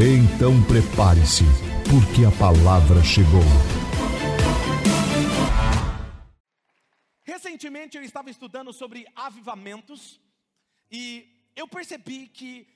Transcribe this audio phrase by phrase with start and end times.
[0.00, 1.42] Então prepare-se,
[1.90, 3.42] porque a palavra chegou.
[7.24, 10.20] Recentemente eu estava estudando sobre avivamentos
[10.88, 12.68] e eu percebi que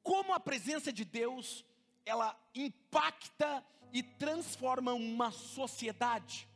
[0.00, 1.64] como a presença de Deus
[2.06, 6.48] ela impacta e transforma uma sociedade.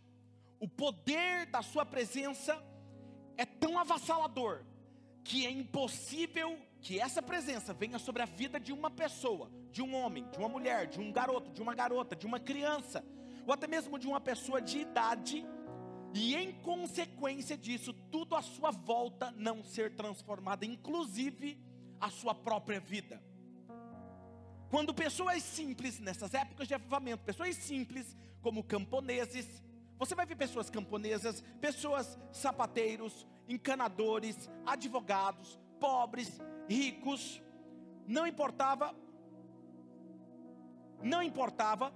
[0.61, 2.57] O poder da sua presença
[3.37, 4.65] é tão avassalador
[5.25, 9.95] que é impossível que essa presença venha sobre a vida de uma pessoa, de um
[9.95, 13.05] homem, de uma mulher, de um garoto, de uma garota, de uma criança,
[13.47, 15.45] ou até mesmo de uma pessoa de idade,
[16.15, 21.59] e em consequência disso, tudo à sua volta não ser transformado, inclusive
[22.01, 23.23] a sua própria vida.
[24.71, 29.63] Quando pessoas simples, nessas épocas de avivamento, pessoas simples, como camponeses,
[29.99, 37.43] você vai ver pessoas camponesas, pessoas sapateiros, encanadores, advogados, pobres, ricos,
[38.07, 38.95] não importava,
[41.03, 41.93] não importava,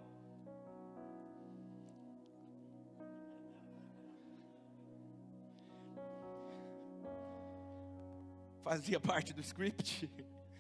[8.62, 10.10] fazia parte do script.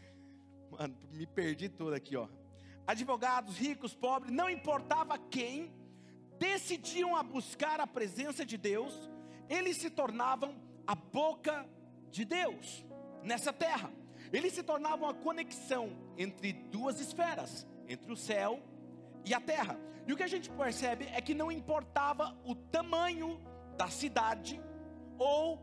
[0.70, 2.28] Mano, me perdi todo aqui, ó.
[2.86, 5.72] Advogados, ricos, pobres, não importava quem,
[6.38, 9.10] decidiam a buscar a presença de Deus,
[9.48, 10.56] eles se tornavam
[10.86, 11.68] a boca
[12.10, 12.84] de Deus
[13.22, 13.90] nessa terra.
[14.32, 18.60] Eles se tornavam a conexão entre duas esferas, entre o céu
[19.24, 19.78] e a terra.
[20.06, 23.40] E o que a gente percebe é que não importava o tamanho
[23.76, 24.60] da cidade
[25.18, 25.60] ou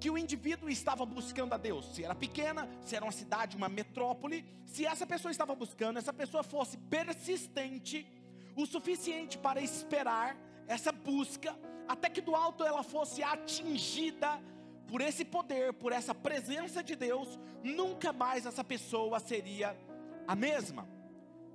[0.00, 3.68] que o indivíduo estava buscando a Deus, se era pequena, se era uma cidade, uma
[3.68, 8.06] metrópole, se essa pessoa estava buscando, essa pessoa fosse persistente
[8.54, 11.56] o suficiente para esperar essa busca,
[11.88, 14.40] até que do alto ela fosse atingida
[14.86, 19.76] por esse poder, por essa presença de Deus, nunca mais essa pessoa seria
[20.26, 20.88] a mesma.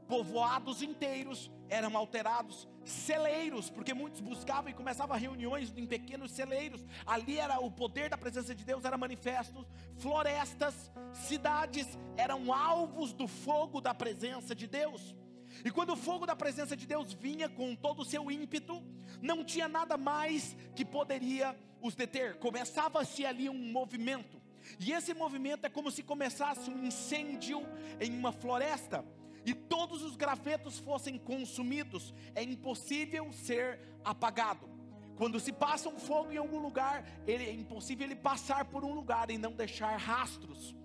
[0.07, 6.85] Povoados inteiros eram alterados, celeiros, porque muitos buscavam e começavam reuniões em pequenos celeiros.
[7.05, 9.65] Ali era o poder da presença de Deus era manifesto.
[9.95, 11.87] Florestas, cidades
[12.17, 15.15] eram alvos do fogo da presença de Deus.
[15.63, 18.83] E quando o fogo da presença de Deus vinha com todo o seu ímpeto,
[19.21, 22.37] não tinha nada mais que poderia os deter.
[22.37, 24.41] Começava-se ali um movimento.
[24.79, 27.61] E esse movimento é como se começasse um incêndio
[27.99, 29.03] em uma floresta
[29.45, 32.13] e todos os gravetos fossem consumidos.
[32.35, 34.69] É impossível ser apagado.
[35.15, 38.93] Quando se passa um fogo em algum lugar, ele, é impossível ele passar por um
[38.93, 40.75] lugar e não deixar rastros.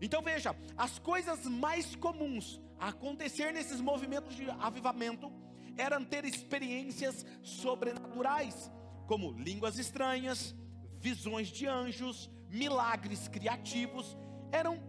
[0.00, 5.32] Então veja, as coisas mais comuns a acontecer nesses movimentos de avivamento
[5.76, 8.70] eram ter experiências sobrenaturais,
[9.06, 10.54] como línguas estranhas,
[10.98, 14.16] visões de anjos, milagres criativos,
[14.52, 14.80] eram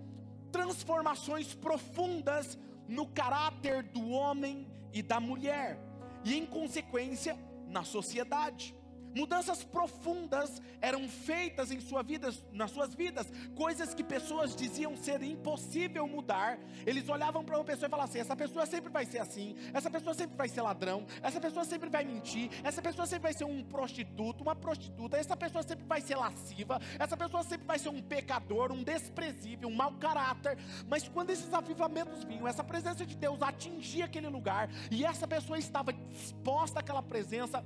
[0.51, 2.57] transformações profundas
[2.87, 5.79] no caráter do homem e da mulher,
[6.23, 8.76] e em consequência, na sociedade.
[9.15, 15.21] Mudanças profundas eram feitas em sua vida, nas suas vidas, coisas que pessoas diziam ser
[15.23, 16.59] impossível mudar.
[16.85, 19.89] Eles olhavam para uma pessoa e falavam assim: essa pessoa sempre vai ser assim, essa
[19.89, 23.45] pessoa sempre vai ser ladrão, essa pessoa sempre vai mentir, essa pessoa sempre vai ser
[23.45, 27.89] um prostituto, uma prostituta, essa pessoa sempre vai ser lasciva, essa pessoa sempre vai ser
[27.89, 30.57] um pecador, um desprezível, um mau caráter.
[30.87, 35.57] Mas quando esses avivamentos vinham, essa presença de Deus atingia aquele lugar e essa pessoa
[35.57, 37.63] estava disposta àquela presença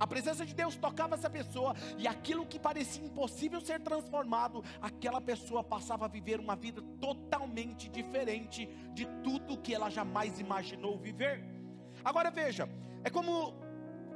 [0.00, 5.20] a presença de Deus tocava essa pessoa e aquilo que parecia impossível ser transformado, aquela
[5.20, 11.44] pessoa passava a viver uma vida totalmente diferente de tudo que ela jamais imaginou viver.
[12.02, 12.66] Agora veja,
[13.04, 13.54] é como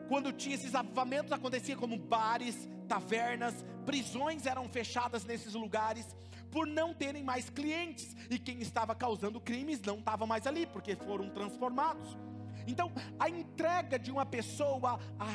[0.08, 6.17] quando tinha esses avivamentos, acontecia como bares, tavernas, prisões eram fechadas nesses lugares
[6.50, 10.97] por não terem mais clientes e quem estava causando crimes não estava mais ali porque
[10.97, 12.17] foram transformados.
[12.66, 15.26] Então, a entrega de uma pessoa a,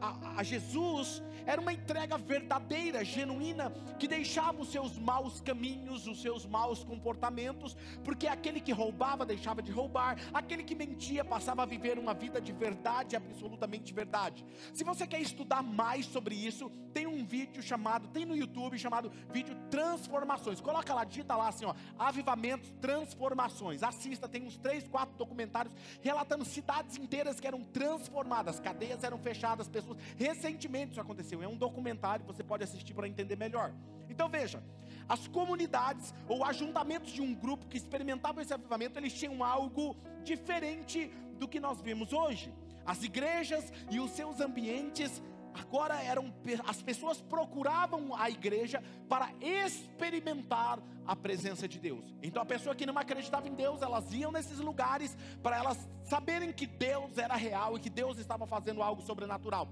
[0.00, 6.20] a, a, Jesus era uma entrega verdadeira, genuína, que deixava os seus maus caminhos, os
[6.20, 11.66] seus maus comportamentos, porque aquele que roubava deixava de roubar, aquele que mentia passava a
[11.66, 14.44] viver uma vida de verdade, absolutamente verdade.
[14.72, 19.12] Se você quer estudar mais sobre isso, tem um vídeo chamado, tem no YouTube chamado
[19.30, 20.60] vídeo Transformações.
[20.60, 23.82] Coloca lá, digita lá assim, ó, Avivamentos, Transformações.
[23.82, 29.18] Assista, tem uns três, quatro documentários relatando cidades cidades inteiras que eram transformadas, cadeias eram
[29.18, 29.98] fechadas, pessoas.
[30.16, 31.42] Recentemente isso aconteceu.
[31.42, 33.72] É um documentário, você pode assistir para entender melhor.
[34.08, 34.62] Então veja,
[35.08, 41.10] as comunidades ou ajuntamentos de um grupo que experimentavam esse avivamento, eles tinham algo diferente
[41.38, 42.52] do que nós vemos hoje.
[42.84, 45.22] As igrejas e os seus ambientes
[45.58, 46.32] agora eram
[46.66, 52.04] as pessoas procuravam a igreja para experimentar a presença de Deus.
[52.22, 56.52] Então a pessoa que não acreditava em Deus, elas iam nesses lugares para elas saberem
[56.52, 59.68] que Deus era real e que Deus estava fazendo algo sobrenatural.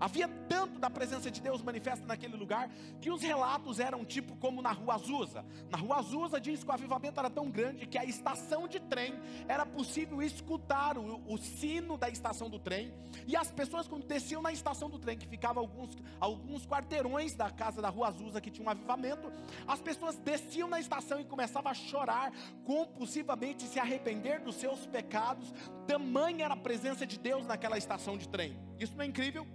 [0.00, 2.70] Havia tanto da presença de Deus manifesta naquele lugar
[3.00, 5.44] que os relatos eram tipo como na Rua Azusa.
[5.70, 9.14] Na Rua Azusa diz que o avivamento era tão grande que a estação de trem
[9.48, 12.92] era possível escutar o, o sino da estação do trem
[13.26, 17.50] e as pessoas quando desciam na estação do trem que ficava alguns alguns quarteirões da
[17.50, 19.32] casa da Rua Azusa que tinha um avivamento,
[19.66, 22.32] as pessoas desciam na estação e começavam a chorar
[22.64, 25.52] compulsivamente se arrepender dos seus pecados.
[25.86, 28.58] Tamanha era a presença de Deus naquela estação de trem.
[28.78, 29.46] Isso não é incrível?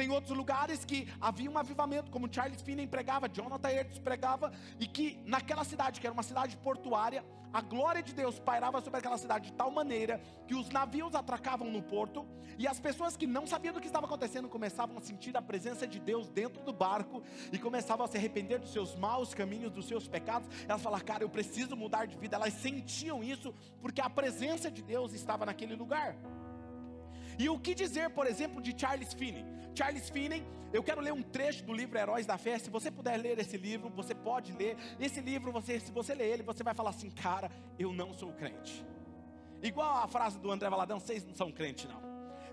[0.00, 4.86] Tem outros lugares que havia um avivamento, como Charles Finney pregava, Jonathan Edwards pregava, e
[4.86, 9.18] que naquela cidade, que era uma cidade portuária, a glória de Deus pairava sobre aquela
[9.18, 12.26] cidade de tal maneira que os navios atracavam no porto
[12.56, 15.86] e as pessoas que não sabiam do que estava acontecendo começavam a sentir a presença
[15.86, 19.86] de Deus dentro do barco e começavam a se arrepender dos seus maus caminhos, dos
[19.86, 20.48] seus pecados.
[20.66, 22.36] Elas falaram, cara, eu preciso mudar de vida.
[22.36, 26.16] Elas sentiam isso porque a presença de Deus estava naquele lugar.
[27.40, 29.46] E o que dizer, por exemplo, de Charles Finney?
[29.74, 32.58] Charles Finney, eu quero ler um trecho do livro Heróis da Fé.
[32.58, 34.76] Se você puder ler esse livro, você pode ler.
[35.00, 38.30] Esse livro, você, se você ler ele, você vai falar assim, cara, eu não sou
[38.34, 38.84] crente.
[39.62, 42.02] Igual a frase do André Valadão, vocês não são crente não.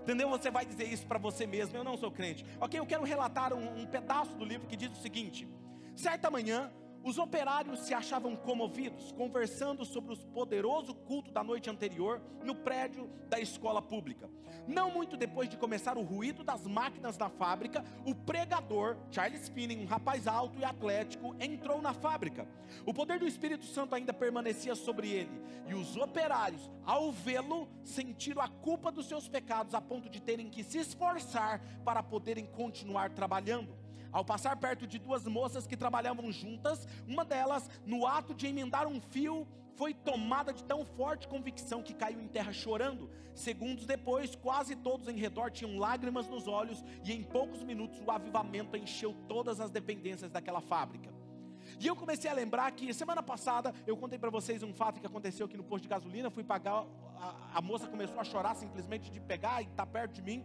[0.00, 0.26] Entendeu?
[0.30, 2.46] Você vai dizer isso para você mesmo, eu não sou crente.
[2.58, 5.46] Ok, eu quero relatar um, um pedaço do livro que diz o seguinte:
[5.94, 6.72] certa manhã,
[7.02, 13.08] os operários se achavam comovidos, conversando sobre o poderoso culto da noite anterior no prédio
[13.28, 14.28] da escola pública.
[14.66, 19.78] Não muito depois de começar o ruído das máquinas da fábrica, o pregador, Charles Finney,
[19.78, 22.46] um rapaz alto e atlético, entrou na fábrica.
[22.84, 28.42] O poder do Espírito Santo ainda permanecia sobre ele, e os operários, ao vê-lo, sentiram
[28.42, 33.10] a culpa dos seus pecados a ponto de terem que se esforçar para poderem continuar
[33.10, 33.77] trabalhando.
[34.12, 38.86] Ao passar perto de duas moças que trabalhavam juntas, uma delas, no ato de emendar
[38.86, 39.46] um fio,
[39.76, 43.08] foi tomada de tão forte convicção que caiu em terra chorando.
[43.34, 48.10] Segundos depois, quase todos em redor tinham lágrimas nos olhos, e em poucos minutos o
[48.10, 51.12] avivamento encheu todas as dependências daquela fábrica.
[51.78, 55.06] E eu comecei a lembrar que semana passada eu contei para vocês um fato que
[55.06, 56.30] aconteceu aqui no posto de gasolina.
[56.30, 56.84] Fui pagar,
[57.16, 60.44] a, a moça começou a chorar simplesmente de pegar e estar tá perto de mim.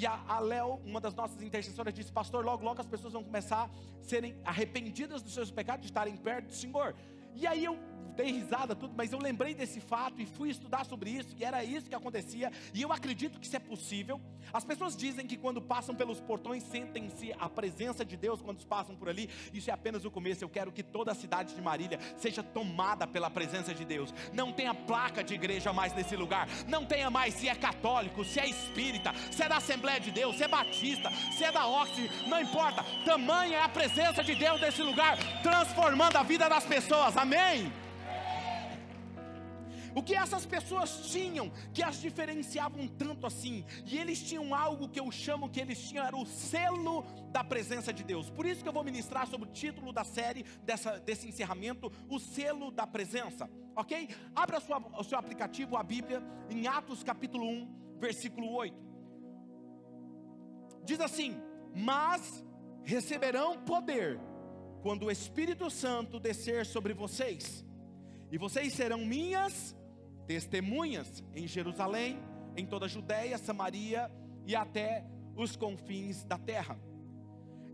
[0.00, 3.64] E a, Léo, uma das nossas intercessoras, disse: Pastor, logo, logo as pessoas vão começar
[3.64, 3.70] a
[4.02, 6.94] serem arrependidas dos seus pecados, de estarem perto do Senhor.
[7.34, 7.78] E aí eu
[8.16, 11.64] dei risada, tudo, mas eu lembrei desse fato e fui estudar sobre isso, e era
[11.64, 14.20] isso que acontecia, e eu acredito que isso é possível.
[14.52, 18.96] As pessoas dizem que quando passam pelos portões sentem-se a presença de Deus quando passam
[18.96, 19.28] por ali.
[19.52, 20.42] Isso é apenas o começo.
[20.42, 24.12] Eu quero que toda a cidade de Marília seja tomada pela presença de Deus.
[24.32, 26.48] Não tenha placa de igreja mais nesse lugar.
[26.66, 30.36] Não tenha mais se é católico, se é espírita, se é da Assembleia de Deus,
[30.36, 32.84] se é batista, se é da Oxford, não importa.
[33.04, 37.16] Tamanha é a presença de Deus nesse lugar, transformando a vida das pessoas.
[37.16, 37.72] Amém.
[39.94, 43.64] O que essas pessoas tinham que as diferenciavam tanto assim?
[43.86, 47.92] E eles tinham algo que eu chamo que eles tinham era o selo da presença
[47.92, 48.30] de Deus.
[48.30, 52.18] Por isso que eu vou ministrar sobre o título da série dessa, desse encerramento, o
[52.18, 53.48] selo da presença.
[53.74, 54.08] Ok?
[54.34, 58.76] Abra sua, o seu aplicativo, a Bíblia, em Atos capítulo 1, versículo 8.
[60.84, 61.40] Diz assim:
[61.74, 62.44] Mas
[62.82, 64.20] receberão poder
[64.82, 67.64] quando o Espírito Santo descer sobre vocês,
[68.32, 69.76] e vocês serão minhas
[70.30, 72.22] testemunhas em Jerusalém,
[72.56, 74.08] em toda a Judéia, Samaria
[74.46, 76.78] e até os confins da terra.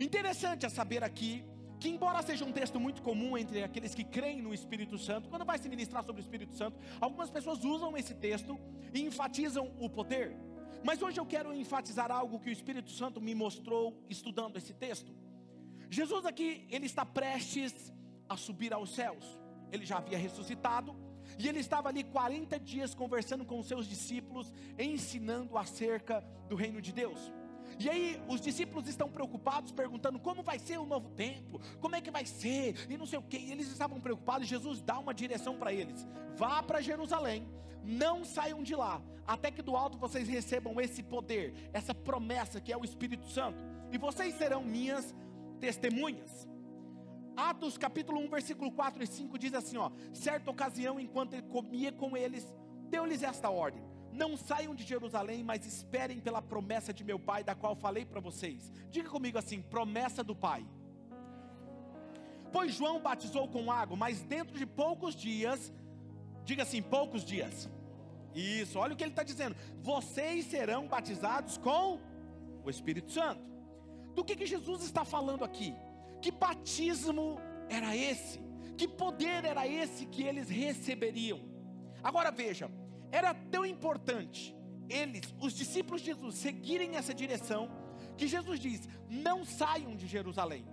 [0.00, 1.44] Interessante é saber aqui
[1.78, 5.44] que, embora seja um texto muito comum entre aqueles que creem no Espírito Santo, quando
[5.44, 8.58] vai se ministrar sobre o Espírito Santo, algumas pessoas usam esse texto
[8.94, 10.34] e enfatizam o poder.
[10.82, 15.14] Mas hoje eu quero enfatizar algo que o Espírito Santo me mostrou estudando esse texto.
[15.90, 17.92] Jesus aqui, ele está prestes
[18.26, 19.26] a subir aos céus.
[19.70, 20.96] ele já havia ressuscitado,
[21.38, 26.80] e ele estava ali 40 dias conversando com os seus discípulos, ensinando acerca do reino
[26.80, 27.32] de Deus.
[27.78, 32.00] E aí os discípulos estão preocupados, perguntando como vai ser o novo templo, como é
[32.00, 33.36] que vai ser, e não sei o que.
[33.36, 37.46] Eles estavam preocupados, Jesus dá uma direção para eles: vá para Jerusalém,
[37.84, 42.72] não saiam de lá, até que do alto vocês recebam esse poder, essa promessa que
[42.72, 43.62] é o Espírito Santo,
[43.92, 45.14] e vocês serão minhas
[45.60, 46.48] testemunhas.
[47.36, 51.92] Atos capítulo 1, versículo 4 e 5 diz assim: ó, certa ocasião, enquanto ele comia
[51.92, 52.46] com eles,
[52.88, 57.54] deu-lhes esta ordem: não saiam de Jerusalém, mas esperem pela promessa de meu Pai, da
[57.54, 58.72] qual falei para vocês.
[58.90, 60.66] Diga comigo assim: promessa do Pai.
[62.50, 65.72] Pois João batizou com água, mas dentro de poucos dias,
[66.44, 67.68] diga assim: poucos dias.
[68.34, 72.00] Isso, olha o que ele está dizendo: vocês serão batizados com
[72.64, 73.44] o Espírito Santo.
[74.14, 75.76] Do que, que Jesus está falando aqui?
[76.20, 78.40] Que batismo era esse?
[78.76, 81.40] Que poder era esse que eles receberiam?
[82.02, 82.70] Agora veja,
[83.10, 84.54] era tão importante
[84.88, 87.70] eles, os discípulos de Jesus, seguirem essa direção,
[88.16, 90.66] que Jesus diz: não saiam de Jerusalém,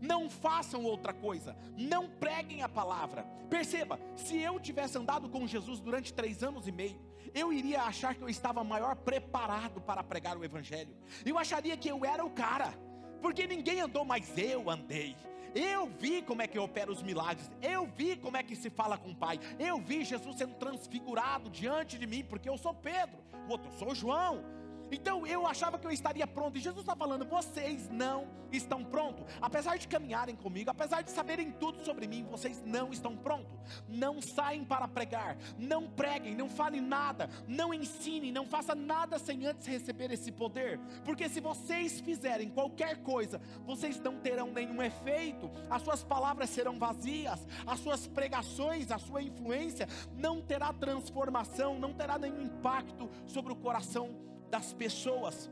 [0.00, 3.24] não façam outra coisa, não preguem a palavra.
[3.50, 7.00] Perceba, se eu tivesse andado com Jesus durante três anos e meio,
[7.34, 11.88] eu iria achar que eu estava maior preparado para pregar o Evangelho, eu acharia que
[11.88, 12.72] eu era o cara,
[13.18, 15.16] porque ninguém andou, mas eu andei.
[15.54, 17.50] Eu vi como é que opera os milagres.
[17.60, 19.40] Eu vi como é que se fala com o Pai.
[19.58, 23.18] Eu vi Jesus sendo transfigurado diante de mim, porque eu sou Pedro.
[23.48, 24.57] O outro, eu sou João.
[24.90, 29.24] Então eu achava que eu estaria pronto, e Jesus está falando: vocês não estão prontos,
[29.40, 33.58] apesar de caminharem comigo, apesar de saberem tudo sobre mim, vocês não estão prontos.
[33.88, 39.46] Não saem para pregar, não preguem, não falem nada, não ensinem, não façam nada sem
[39.46, 45.50] antes receber esse poder, porque se vocês fizerem qualquer coisa, vocês não terão nenhum efeito,
[45.68, 51.92] as suas palavras serão vazias, as suas pregações, a sua influência não terá transformação, não
[51.92, 55.50] terá nenhum impacto sobre o coração das pessoas.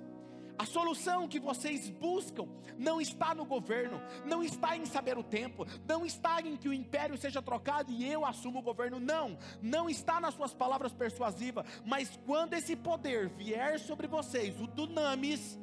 [0.58, 2.48] A solução que vocês buscam
[2.78, 6.72] não está no governo, não está em saber o tempo, não está em que o
[6.72, 11.66] império seja trocado e eu assumo o governo, não, não está nas suas palavras persuasivas,
[11.84, 15.58] mas quando esse poder vier sobre vocês, o dunamis,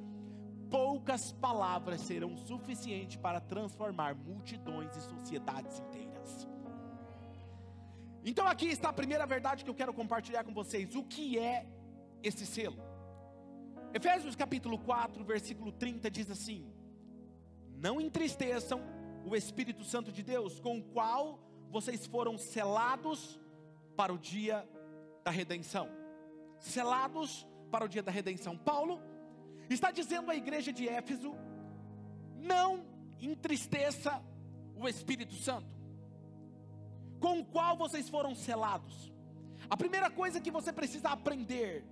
[0.69, 6.47] poucas palavras serão suficientes para transformar multidões e sociedades inteiras.
[8.23, 11.65] Então aqui está a primeira verdade que eu quero compartilhar com vocês: o que é
[12.21, 12.92] esse selo?
[13.93, 16.65] Efésios capítulo 4, versículo 30 diz assim:
[17.77, 18.81] Não entristeçam
[19.23, 23.39] o Espírito Santo de Deus, com o qual vocês foram selados
[23.95, 24.67] para o dia
[25.23, 25.87] da redenção.
[26.57, 28.57] Selados para o dia da redenção.
[28.57, 28.99] Paulo
[29.69, 31.35] está dizendo à igreja de Éfeso:
[32.41, 32.83] não
[33.21, 34.23] entristeça
[34.75, 35.69] o Espírito Santo,
[37.19, 39.13] com o qual vocês foram selados.
[39.69, 41.85] A primeira coisa que você precisa aprender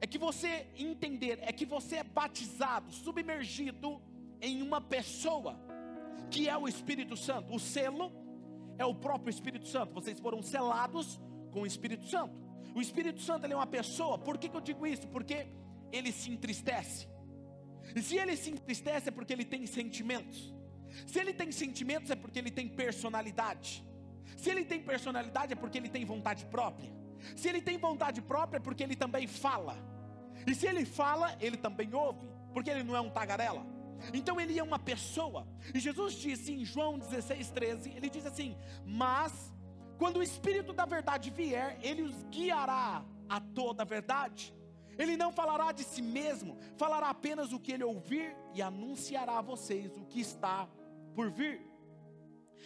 [0.00, 4.00] é que você entender, é que você é batizado, submergido
[4.40, 5.58] em uma pessoa,
[6.30, 7.54] que é o Espírito Santo.
[7.54, 8.12] O selo
[8.78, 9.92] é o próprio Espírito Santo.
[9.92, 12.34] Vocês foram selados com o Espírito Santo.
[12.74, 14.18] O Espírito Santo é uma pessoa.
[14.18, 15.08] Por que, que eu digo isso?
[15.08, 15.48] Porque
[15.90, 17.08] ele se entristece.
[17.94, 20.54] E se ele se entristece é porque ele tem sentimentos.
[21.06, 23.84] Se ele tem sentimentos é porque ele tem personalidade.
[24.36, 26.97] Se ele tem personalidade é porque ele tem vontade própria.
[27.36, 29.76] Se ele tem vontade própria é porque ele também fala.
[30.46, 33.66] E se ele fala, ele também ouve, porque ele não é um tagarela.
[34.12, 35.46] Então ele é uma pessoa.
[35.74, 39.52] E Jesus disse em João 16, 13: Ele diz assim: Mas
[39.98, 44.54] quando o Espírito da verdade vier, ele os guiará a toda a verdade.
[44.96, 49.42] Ele não falará de si mesmo, falará apenas o que ele ouvir e anunciará a
[49.42, 50.68] vocês o que está
[51.14, 51.60] por vir.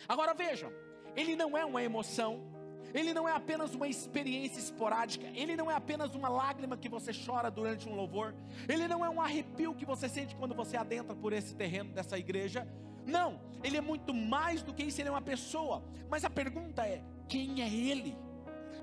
[0.08, 0.72] Agora vejam,
[1.14, 2.51] ele não é uma emoção,
[2.94, 7.10] ele não é apenas uma experiência esporádica, ele não é apenas uma lágrima que você
[7.12, 8.34] chora durante um louvor,
[8.68, 12.18] ele não é um arrepio que você sente quando você adentra por esse terreno dessa
[12.18, 12.66] igreja.
[13.06, 15.82] Não, ele é muito mais do que isso, ele é uma pessoa.
[16.10, 18.16] Mas a pergunta é: quem é ele?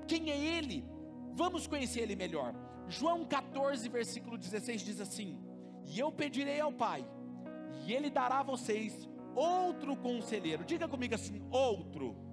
[0.06, 0.84] Quem é ele?
[1.32, 2.54] Vamos conhecer ele melhor.
[2.88, 5.38] João 14, versículo 16 diz assim:
[5.86, 7.04] E eu pedirei ao Pai,
[7.86, 10.64] e ele dará a vocês outro conselheiro.
[10.64, 12.29] Diga comigo assim: outro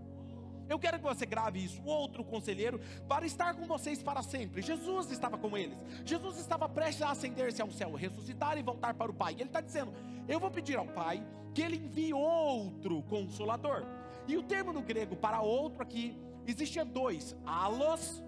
[0.70, 4.62] eu quero que você grave isso, outro conselheiro, para estar com vocês para sempre.
[4.62, 5.78] Jesus estava com eles.
[6.06, 9.34] Jesus estava prestes a ascender-se ao céu, ressuscitar e voltar para o Pai.
[9.34, 9.94] E ele está dizendo:
[10.28, 13.86] Eu vou pedir ao Pai que ele envie outro consolador.
[14.28, 18.22] E o termo no grego para outro aqui existia dois: alos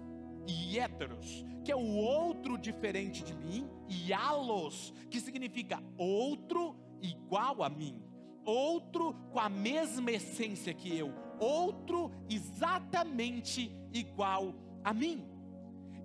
[0.46, 7.62] e héteros, que é o outro diferente de mim, e alos, que significa outro igual
[7.62, 8.02] a mim,
[8.44, 14.54] outro com a mesma essência que eu outro exatamente igual
[14.84, 15.26] a mim.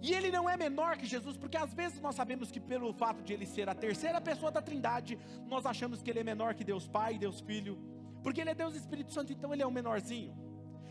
[0.01, 3.23] E ele não é menor que Jesus, porque às vezes nós sabemos que pelo fato
[3.23, 6.63] de ele ser a terceira pessoa da Trindade, nós achamos que ele é menor que
[6.63, 7.77] Deus Pai, Deus Filho,
[8.21, 10.35] porque ele é Deus Espírito Santo, então ele é o menorzinho.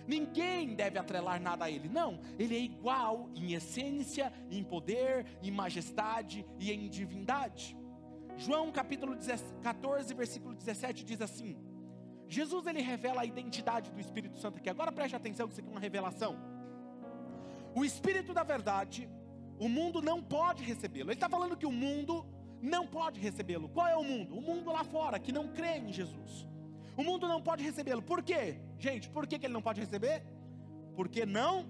[0.07, 1.89] Ninguém deve atrelar nada a ele.
[1.89, 7.77] Não, ele é igual em essência, em poder, em majestade e em divindade.
[8.37, 9.17] João capítulo
[9.63, 11.57] 14, versículo 17 diz assim:
[12.35, 14.69] Jesus ele revela a identidade do Espírito Santo aqui.
[14.69, 16.33] Agora preste atenção que isso aqui é uma revelação.
[17.75, 19.09] O Espírito da verdade,
[19.59, 21.09] o mundo não pode recebê-lo.
[21.11, 22.27] Ele está falando que o mundo
[22.61, 23.69] não pode recebê-lo.
[23.69, 24.37] Qual é o mundo?
[24.37, 26.47] O mundo lá fora que não crê em Jesus.
[26.97, 28.03] O mundo não pode recebê-lo.
[28.03, 28.59] Por quê?
[28.79, 30.23] Gente, por que, que ele não pode receber?
[30.97, 31.67] Porque não.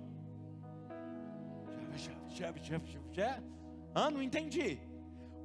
[3.94, 4.78] Ah, não entendi.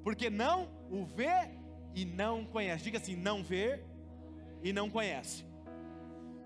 [0.04, 1.52] Porque não o vê
[1.94, 2.84] e não conhece.
[2.84, 3.84] Diga assim: não vê
[4.64, 5.46] e não conhece.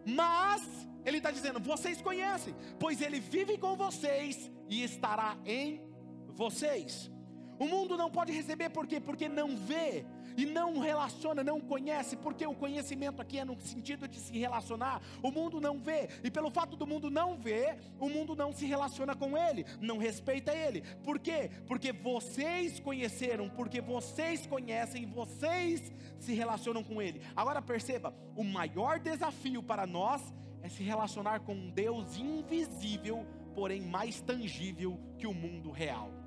[0.05, 0.62] Mas
[1.05, 5.82] ele está dizendo: vocês conhecem, pois ele vive com vocês e estará em
[6.29, 7.12] vocês.
[7.60, 9.00] O mundo não pode receber por quê?
[9.00, 10.05] Porque não vê
[10.36, 15.01] e não relaciona, não conhece, porque o conhecimento aqui é no sentido de se relacionar.
[15.22, 18.65] O mundo não vê, e pelo fato do mundo não ver, o mundo não se
[18.65, 20.81] relaciona com ele, não respeita ele.
[21.03, 21.51] Por quê?
[21.67, 27.22] Porque vocês conheceram, porque vocês conhecem, vocês se relacionam com ele.
[27.36, 33.81] Agora perceba, o maior desafio para nós é se relacionar com um Deus invisível, porém
[33.81, 36.23] mais tangível que o mundo real.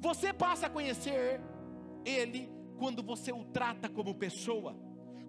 [0.00, 1.40] Você passa a conhecer
[2.04, 4.74] ele quando você o trata como pessoa,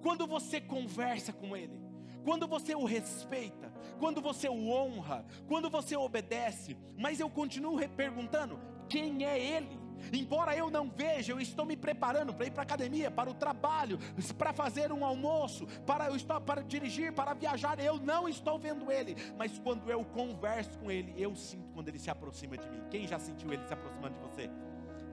[0.02, 1.78] quando você conversa com ele,
[2.24, 6.78] quando você o respeita, quando você o honra, quando você obedece.
[6.98, 9.81] Mas eu continuo perguntando: quem é ele?
[10.14, 13.34] Embora eu não veja, eu estou me preparando para ir para a academia, para o
[13.34, 14.00] trabalho,
[14.38, 17.80] para fazer um almoço, para eu estou para dirigir, para viajar.
[17.80, 22.00] Eu não estou vendo ele, mas quando eu converso com ele, eu sinto quando ele
[22.00, 22.82] se aproxima de mim.
[22.90, 24.50] Quem já sentiu ele se aproximando de você?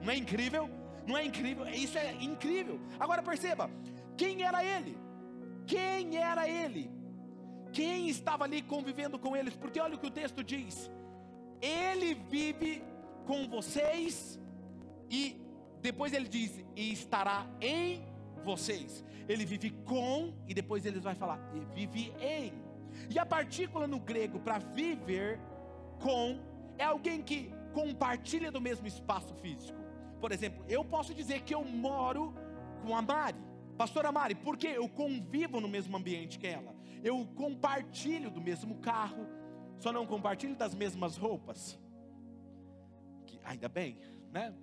[0.01, 0.69] Não é incrível?
[1.05, 1.67] Não é incrível?
[1.67, 2.79] Isso é incrível.
[2.99, 3.69] Agora perceba,
[4.15, 4.97] quem era ele?
[5.65, 6.91] Quem era ele?
[7.71, 9.55] Quem estava ali convivendo com eles?
[9.55, 10.89] Porque olha o que o texto diz:
[11.61, 12.83] Ele vive
[13.25, 14.39] com vocês
[15.09, 15.41] e
[15.81, 18.03] depois ele diz: e estará em
[18.43, 19.03] vocês.
[19.27, 22.53] Ele vive com e depois ele vai falar: e vive em.
[23.09, 25.39] E a partícula no grego para viver
[25.99, 26.39] com
[26.77, 29.77] é alguém que compartilha do mesmo espaço físico.
[30.19, 32.33] Por exemplo, eu posso dizer que eu moro
[32.81, 33.37] com a Mari.
[33.77, 36.75] Pastora Mari, porque eu convivo no mesmo ambiente que ela.
[37.01, 39.25] Eu compartilho do mesmo carro,
[39.77, 41.79] só não compartilho das mesmas roupas.
[43.25, 43.97] Que, ainda bem,
[44.33, 44.53] né?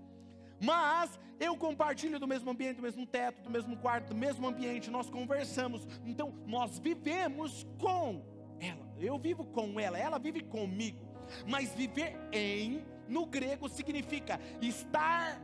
[0.61, 4.91] Mas eu compartilho do mesmo ambiente, do mesmo teto, do mesmo quarto, do mesmo ambiente,
[4.91, 5.87] nós conversamos.
[6.05, 8.25] Então, nós vivemos com
[8.61, 8.87] ela.
[8.99, 11.07] Eu vivo com ela, ela vive comigo.
[11.47, 15.41] Mas viver em no grego significa estar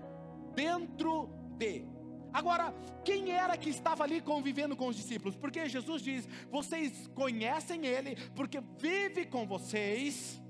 [0.54, 1.84] dentro de.
[2.32, 5.36] Agora, quem era que estava ali convivendo com os discípulos?
[5.36, 10.40] Porque Jesus diz: vocês conhecem Ele, porque vive com vocês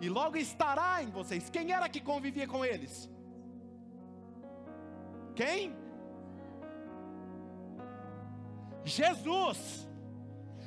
[0.00, 1.50] e logo estará em vocês.
[1.50, 3.10] Quem era que convivia com eles?
[5.40, 5.74] Quem?
[8.84, 9.88] Jesus.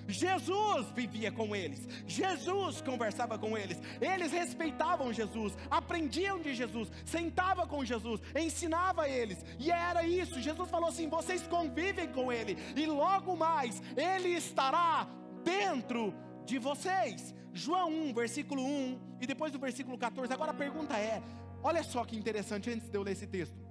[0.08, 7.66] Jesus vivia com eles, Jesus conversava com eles, eles respeitavam Jesus, aprendiam de Jesus, sentava
[7.66, 10.42] com Jesus, ensinava eles, e era isso.
[10.42, 15.08] Jesus falou assim: vocês convivem com Ele, e logo mais Ele estará
[15.42, 16.14] dentro
[16.46, 17.34] de vocês.
[17.54, 20.34] João 1, versículo 1, e depois do versículo 14.
[20.34, 21.24] Agora a pergunta é:
[21.64, 23.63] olha só que interessante antes de eu ler esse texto.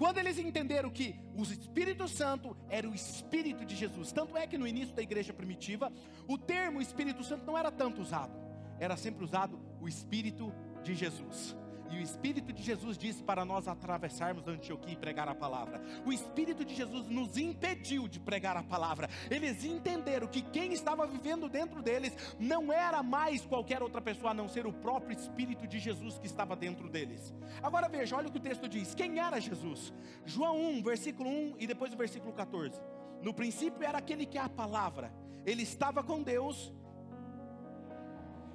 [0.00, 4.56] Quando eles entenderam que o Espírito Santo era o Espírito de Jesus, tanto é que
[4.56, 5.92] no início da igreja primitiva,
[6.26, 8.32] o termo Espírito Santo não era tanto usado,
[8.78, 11.54] era sempre usado o Espírito de Jesus.
[11.90, 15.82] E o Espírito de Jesus disse para nós atravessarmos Antioquia e pregar a palavra.
[16.06, 19.08] O Espírito de Jesus nos impediu de pregar a palavra.
[19.28, 24.34] Eles entenderam que quem estava vivendo dentro deles não era mais qualquer outra pessoa a
[24.34, 27.34] não ser o próprio Espírito de Jesus que estava dentro deles.
[27.62, 29.92] Agora veja, olha o que o texto diz: quem era Jesus?
[30.24, 32.80] João 1, versículo 1 e depois o versículo 14.
[33.20, 35.12] No princípio era aquele que é a palavra,
[35.44, 36.72] ele estava com Deus,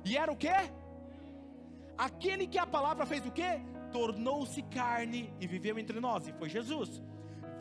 [0.04, 0.50] e era o que?
[1.98, 3.62] Aquele que a palavra fez o quê?
[3.92, 7.02] Tornou-se carne e viveu entre nós, e foi Jesus.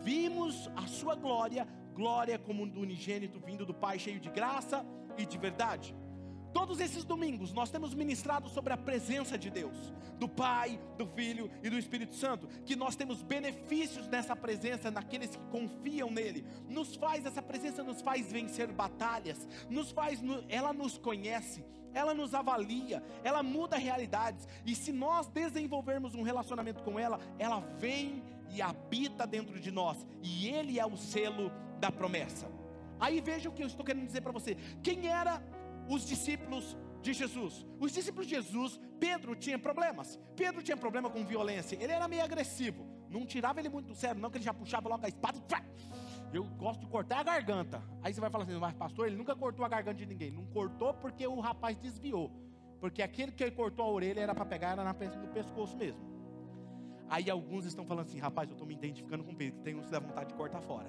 [0.02, 4.84] Vimos a sua glória, glória como do unigênito vindo do Pai, cheio de graça
[5.16, 5.94] e de verdade.
[6.54, 11.50] Todos esses domingos nós temos ministrado sobre a presença de Deus, do Pai, do Filho
[11.64, 16.46] e do Espírito Santo, que nós temos benefícios nessa presença naqueles que confiam nele.
[16.68, 22.34] Nos faz essa presença nos faz vencer batalhas, nos faz ela nos conhece, ela nos
[22.34, 24.46] avalia, ela muda realidades.
[24.66, 30.06] E se nós desenvolvermos um relacionamento com ela, ela vem e habita dentro de nós,
[30.22, 32.50] e ele é o selo da promessa.
[33.00, 34.56] Aí veja o que eu estou querendo dizer para você.
[34.82, 35.42] Quem era
[35.88, 37.66] os discípulos de Jesus.
[37.78, 40.18] Os discípulos de Jesus, Pedro tinha problemas.
[40.34, 41.76] Pedro tinha problema com violência.
[41.80, 42.86] Ele era meio agressivo.
[43.10, 45.38] Não tirava ele muito do sério, não, que ele já puxava logo a espada.
[46.36, 47.82] Eu gosto de cortar a garganta.
[48.02, 50.30] Aí você vai falar assim, mas pastor, ele nunca cortou a garganta de ninguém.
[50.30, 52.30] Não cortou porque o rapaz desviou.
[52.80, 56.14] Porque aquele que ele cortou a orelha era para pegar, era na no pescoço mesmo.
[57.08, 60.34] Aí alguns estão falando assim, rapaz, eu estou me identificando com Pedro, tenho vontade de
[60.34, 60.88] cortar fora.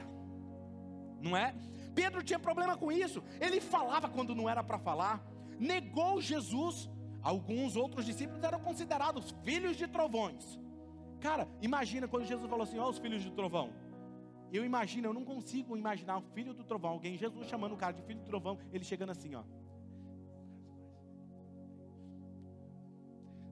[1.22, 1.54] Não é?
[1.94, 3.24] Pedro tinha problema com isso.
[3.40, 5.26] Ele falava quando não era para falar,
[5.60, 6.90] negou Jesus.
[7.22, 10.60] Alguns outros discípulos eram considerados filhos de trovões.
[11.20, 13.72] Cara, imagina quando Jesus falou assim: Ó, os filhos de trovão.
[14.52, 17.94] Eu imagino, eu não consigo imaginar o filho do trovão, alguém, Jesus chamando o cara
[17.94, 19.44] de filho do trovão, ele chegando assim, ó.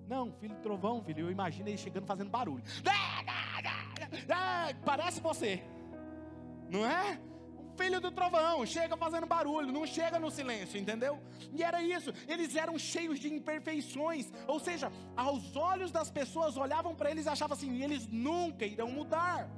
[0.08, 2.64] Não, filho do trovão, filho, eu imagino ele chegando fazendo barulho.
[4.86, 5.64] Parece você,
[6.70, 7.20] não é?
[7.76, 11.20] filho do trovão, chega fazendo barulho, não chega no silêncio, entendeu?
[11.52, 16.96] E era isso, eles eram cheios de imperfeições, ou seja, aos olhos das pessoas olhavam
[16.96, 19.50] para eles e achavam assim, eles nunca irão mudar.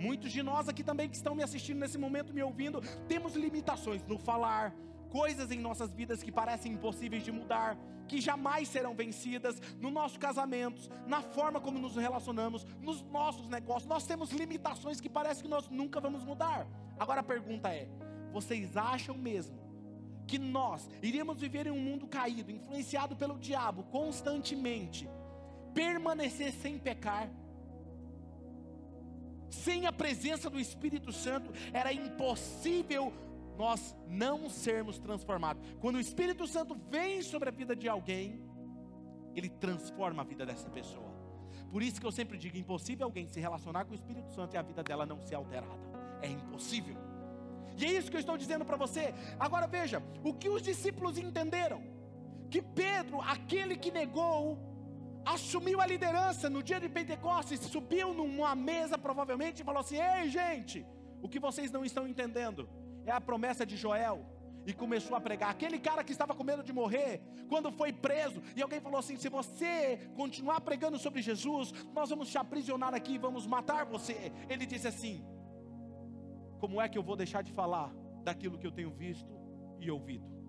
[0.00, 4.02] Muitos de nós aqui também que estão me assistindo nesse momento, me ouvindo, temos limitações
[4.06, 4.74] no falar,
[5.10, 7.76] coisas em nossas vidas que parecem impossíveis de mudar,
[8.08, 13.86] que jamais serão vencidas no nosso casamento, na forma como nos relacionamos, nos nossos negócios.
[13.86, 16.66] Nós temos limitações que parece que nós nunca vamos mudar.
[16.98, 17.86] Agora a pergunta é:
[18.32, 19.60] vocês acham mesmo
[20.26, 25.06] que nós iríamos viver em um mundo caído, influenciado pelo diabo constantemente,
[25.74, 27.28] permanecer sem pecar?
[29.50, 33.12] Sem a presença do Espírito Santo, era impossível
[33.58, 35.62] nós não sermos transformados.
[35.80, 38.42] Quando o Espírito Santo vem sobre a vida de alguém,
[39.34, 41.10] ele transforma a vida dessa pessoa.
[41.70, 44.58] Por isso que eu sempre digo: impossível alguém se relacionar com o Espírito Santo e
[44.58, 45.78] a vida dela não ser alterada.
[46.22, 46.96] É impossível.
[47.76, 49.14] E é isso que eu estou dizendo para você.
[49.38, 51.82] Agora veja, o que os discípulos entenderam?
[52.50, 54.58] Que Pedro, aquele que negou,
[55.34, 60.28] assumiu a liderança no dia de Pentecostes, subiu numa mesa provavelmente e falou assim: Ei,
[60.28, 60.86] gente,
[61.22, 62.68] o que vocês não estão entendendo?
[63.06, 64.24] é a promessa de Joel.
[64.66, 65.50] E começou a pregar.
[65.50, 69.16] Aquele cara que estava com medo de morrer, quando foi preso, e alguém falou assim:
[69.16, 74.30] se você continuar pregando sobre Jesus, nós vamos te aprisionar aqui, vamos matar você.
[74.50, 75.24] Ele disse assim:
[76.58, 77.90] como é que eu vou deixar de falar
[78.22, 79.34] daquilo que eu tenho visto
[79.80, 80.39] e ouvido?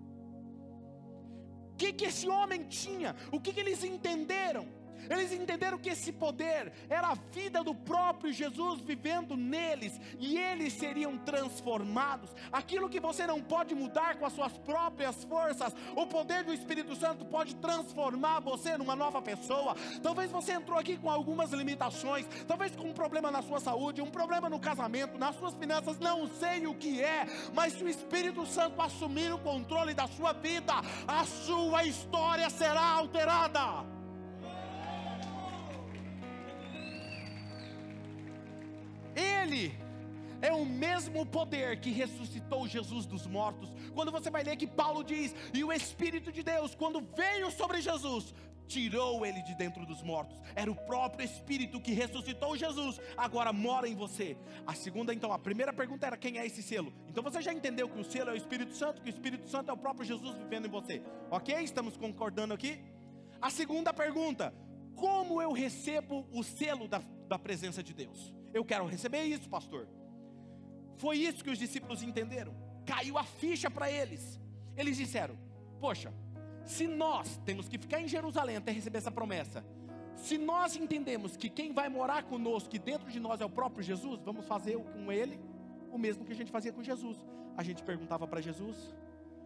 [1.82, 3.16] Que, que esse homem tinha?
[3.32, 4.68] O que, que eles entenderam?
[5.10, 10.72] Eles entenderam que esse poder era a vida do próprio Jesus vivendo neles, e eles
[10.72, 12.30] seriam transformados.
[12.50, 16.94] Aquilo que você não pode mudar com as suas próprias forças, o poder do Espírito
[16.96, 19.74] Santo pode transformar você numa nova pessoa.
[20.02, 24.10] Talvez você entrou aqui com algumas limitações, talvez com um problema na sua saúde, um
[24.10, 28.46] problema no casamento, nas suas finanças, não sei o que é, mas se o Espírito
[28.46, 30.74] Santo assumir o controle da sua vida,
[31.06, 34.01] a sua história será alterada.
[39.42, 39.74] Ele
[40.40, 43.70] é o mesmo poder que ressuscitou Jesus dos mortos.
[43.94, 47.80] Quando você vai ler que Paulo diz: "E o espírito de Deus, quando veio sobre
[47.80, 48.34] Jesus,
[48.66, 50.40] tirou ele de dentro dos mortos.
[50.54, 55.38] Era o próprio espírito que ressuscitou Jesus, agora mora em você." A segunda então, a
[55.38, 56.92] primeira pergunta era quem é esse selo?
[57.08, 59.70] Então você já entendeu que o selo é o Espírito Santo, que o Espírito Santo
[59.70, 61.02] é o próprio Jesus vivendo em você.
[61.30, 61.54] OK?
[61.62, 62.80] Estamos concordando aqui?
[63.40, 64.52] A segunda pergunta:
[64.96, 68.41] como eu recebo o selo da, da presença de Deus?
[68.52, 69.88] Eu quero receber isso, pastor.
[70.96, 72.54] Foi isso que os discípulos entenderam.
[72.84, 74.40] Caiu a ficha para eles.
[74.76, 75.36] Eles disseram:
[75.80, 76.12] Poxa,
[76.64, 79.64] se nós temos que ficar em Jerusalém até receber essa promessa,
[80.16, 83.82] se nós entendemos que quem vai morar conosco, que dentro de nós é o próprio
[83.82, 85.40] Jesus, vamos fazer com ele
[85.90, 87.18] o mesmo que a gente fazia com Jesus.
[87.56, 88.94] A gente perguntava para Jesus,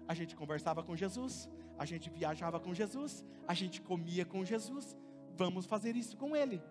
[0.07, 4.97] a gente conversava com Jesus, a gente viajava com Jesus, a gente comia com Jesus.
[5.35, 6.63] Vamos fazer isso com ele.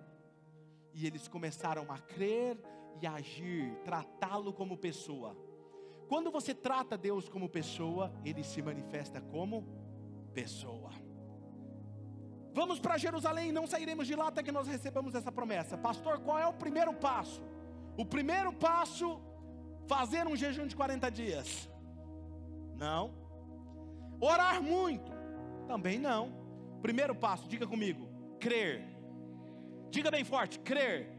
[0.95, 2.57] E eles começaram a crer
[3.01, 5.35] e a agir, tratá-lo como pessoa.
[6.07, 9.67] Quando você trata Deus como pessoa, ele se manifesta como
[10.33, 10.91] pessoa.
[12.53, 15.77] Vamos para Jerusalém, não sairemos de lá até que nós recebamos essa promessa.
[15.77, 17.43] Pastor, qual é o primeiro passo?
[17.97, 19.19] O primeiro passo,
[19.87, 21.69] fazer um jejum de 40 dias.
[22.77, 23.13] Não.
[24.21, 25.11] Orar muito.
[25.67, 26.31] Também não.
[26.81, 28.07] Primeiro passo, diga comigo:
[28.39, 28.94] crer.
[29.89, 31.09] Diga bem forte: crer.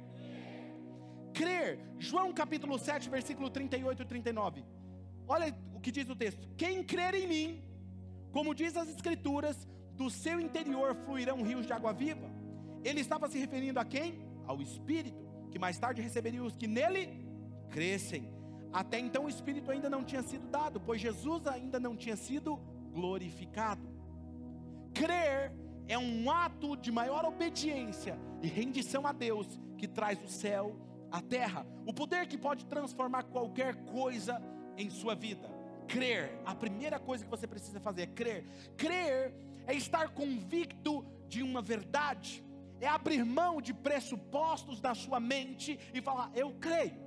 [1.32, 1.78] Crer.
[1.98, 4.64] João capítulo 7, versículo 38 e 39.
[5.28, 7.62] Olha o que diz o texto: Quem crer em mim,
[8.32, 12.28] como diz as Escrituras, do seu interior fluirão rios de água viva.
[12.84, 14.24] Ele estava se referindo a quem?
[14.46, 17.26] Ao Espírito, que mais tarde receberia os que nele
[17.70, 18.30] crescem.
[18.72, 22.56] Até então o Espírito ainda não tinha sido dado, pois Jesus ainda não tinha sido
[22.92, 23.88] glorificado.
[24.92, 25.52] Crer
[25.88, 29.46] é um ato de maior obediência e rendição a Deus
[29.78, 30.76] que traz o céu
[31.10, 34.42] à terra, o poder que pode transformar qualquer coisa
[34.76, 35.48] em sua vida.
[35.86, 38.44] Crer, a primeira coisa que você precisa fazer é crer.
[38.76, 39.34] Crer
[39.66, 42.44] é estar convicto de uma verdade,
[42.80, 46.98] é abrir mão de pressupostos da sua mente e falar: Eu creio,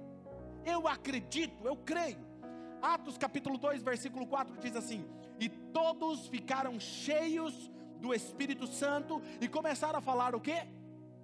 [0.66, 2.28] eu acredito, eu creio.
[2.82, 5.06] Atos capítulo 2, versículo 4 diz assim:
[5.40, 10.68] E todos ficaram cheios do Espírito Santo e começaram a falar o quê?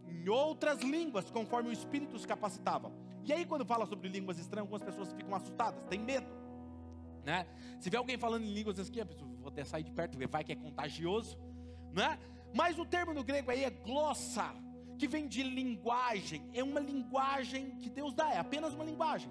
[0.08, 2.92] Em outras línguas, conforme o Espírito os capacitava.
[3.24, 6.28] E aí, quando fala sobre línguas estranhas, algumas pessoas ficam assustadas, têm medo.
[7.24, 7.48] Né?
[7.80, 9.04] Se vê alguém falando em línguas aqui,
[9.40, 11.38] vou até sair de perto, vai que é contagioso,
[11.92, 12.20] né?
[12.54, 14.54] Mas o termo no grego aí é glossa,
[14.98, 19.30] que vem de linguagem, é uma linguagem que Deus dá, é apenas uma linguagem.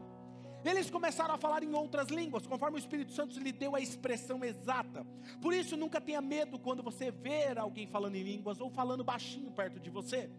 [0.64, 4.42] Eles começaram a falar em outras línguas, conforme o Espírito Santo lhe deu a expressão
[4.42, 5.07] exata.
[5.42, 9.50] Por isso, nunca tenha medo quando você ver alguém falando em línguas ou falando baixinho
[9.50, 10.31] perto de você.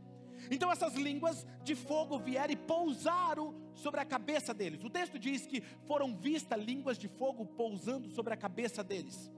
[0.51, 4.83] Então essas línguas de fogo vieram e pousaram sobre a cabeça deles.
[4.83, 9.31] O texto diz que foram vistas línguas de fogo pousando sobre a cabeça deles.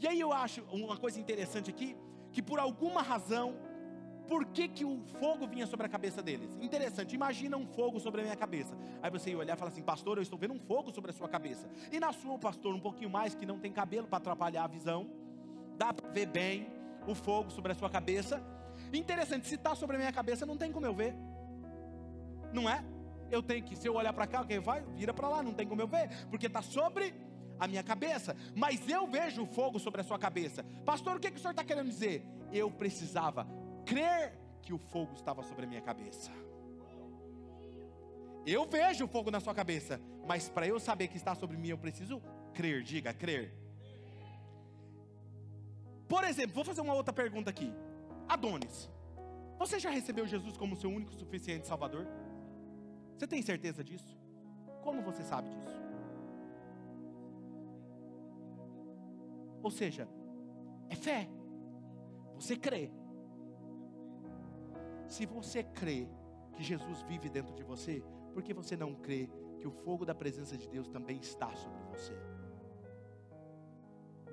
[0.00, 1.96] E aí eu acho uma coisa interessante aqui,
[2.32, 3.56] que por alguma razão
[4.26, 6.56] por que, que o fogo vinha sobre a cabeça deles?
[6.60, 8.76] Interessante, imagina um fogo sobre a minha cabeça.
[9.02, 11.14] Aí você ia olhar e falar assim, pastor, eu estou vendo um fogo sobre a
[11.14, 11.68] sua cabeça.
[11.92, 15.06] E na sua, pastor, um pouquinho mais, que não tem cabelo para atrapalhar a visão.
[15.76, 16.68] Dá para ver bem
[17.06, 18.42] o fogo sobre a sua cabeça.
[18.92, 21.14] Interessante, se está sobre a minha cabeça, não tem como eu ver.
[22.52, 22.84] Não é?
[23.30, 24.82] Eu tenho que, se eu olhar para cá, quem vai?
[24.94, 27.12] Vira para lá, não tem como eu ver, porque está sobre
[27.58, 28.36] a minha cabeça.
[28.54, 30.64] Mas eu vejo o fogo sobre a sua cabeça.
[30.84, 32.24] Pastor, o que, que o senhor está querendo dizer?
[32.52, 33.46] Eu precisava
[33.84, 36.30] crer que o fogo estava sobre a minha cabeça.
[38.46, 41.68] Eu vejo o fogo na sua cabeça, mas para eu saber que está sobre mim,
[41.68, 42.82] eu preciso crer.
[42.82, 43.52] Diga, crer.
[46.08, 47.72] Por exemplo, vou fazer uma outra pergunta aqui.
[48.28, 48.90] Adonis,
[49.58, 52.06] você já recebeu Jesus como seu único suficiente Salvador?
[53.16, 54.18] Você tem certeza disso?
[54.82, 55.84] Como você sabe disso?
[59.62, 60.06] Ou seja,
[60.90, 61.26] é fé.
[62.34, 62.90] Você crê.
[65.08, 66.08] Se você crê
[66.52, 69.28] que Jesus vive dentro de você, por que você não crê
[69.60, 72.14] que o fogo da presença de Deus também está sobre você?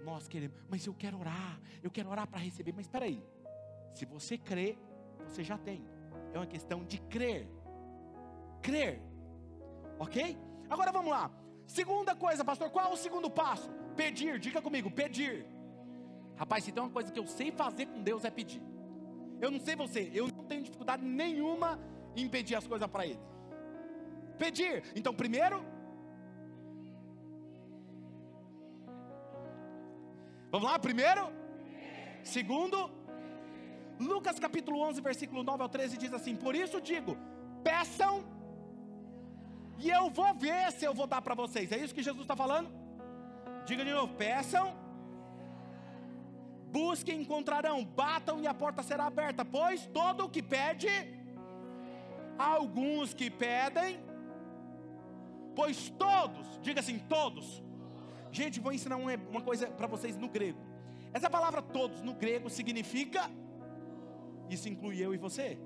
[0.04, 3.24] Nós queremos, mas eu quero orar, eu quero orar para receber, mas espera aí.
[3.94, 4.78] Se você crê,
[5.28, 5.86] você já tem.
[6.34, 7.48] É uma questão de crer.
[8.62, 9.02] Crer.
[10.00, 10.38] OK?
[10.70, 11.32] Agora vamos lá.
[11.68, 13.70] Segunda coisa, pastor, qual é o segundo passo?
[13.96, 15.46] Pedir, diga comigo, pedir.
[16.36, 18.64] Rapaz, se tem uma coisa que eu sei fazer com Deus é pedir.
[19.41, 21.80] Eu não sei você, eu não tenho dificuldade nenhuma
[22.15, 23.19] em pedir as coisas para Ele.
[24.38, 24.84] Pedir.
[24.95, 25.65] Então, primeiro,
[30.51, 31.23] vamos lá, primeiro,
[32.23, 32.77] segundo,
[33.99, 37.17] Lucas capítulo 11, versículo 9 ao 13 diz assim: Por isso digo,
[37.63, 38.23] peçam,
[39.80, 41.71] e eu vou ver se eu vou dar para vocês.
[41.71, 42.69] É isso que Jesus está falando?
[43.65, 44.75] Diga de novo: peçam,
[46.72, 50.90] busquem, encontrarão, batam e a porta será aberta, pois todo o que pede,
[52.38, 54.00] alguns que pedem,
[55.56, 57.62] pois todos, diga assim, todos.
[58.32, 60.60] Gente, vou ensinar uma coisa para vocês no grego.
[61.14, 63.30] Essa palavra todos no grego significa,
[64.50, 65.60] isso inclui eu e você.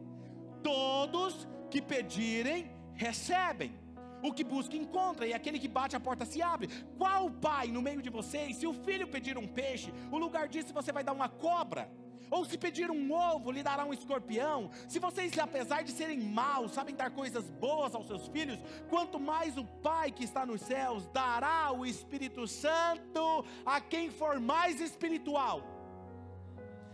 [0.64, 3.85] Todos que pedirem, recebem.
[4.26, 6.68] O que busca encontra, e aquele que bate a porta se abre.
[6.98, 10.74] Qual pai no meio de vocês, se o filho pedir um peixe, o lugar disso
[10.74, 11.84] você vai dar uma cobra?
[12.32, 14.72] Ou se pedir um ovo, lhe dará um escorpião?
[14.88, 18.60] Se vocês, apesar de serem maus, sabem dar coisas boas aos seus filhos,
[18.90, 24.40] quanto mais o Pai que está nos céus dará o Espírito Santo a quem for
[24.40, 25.62] mais espiritual,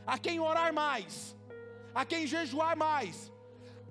[0.05, 1.33] a quem orar mais,
[1.95, 3.31] a quem jejuar mais.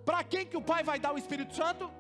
[0.05, 1.91] Para quem que o Pai vai dar o Espírito Santo?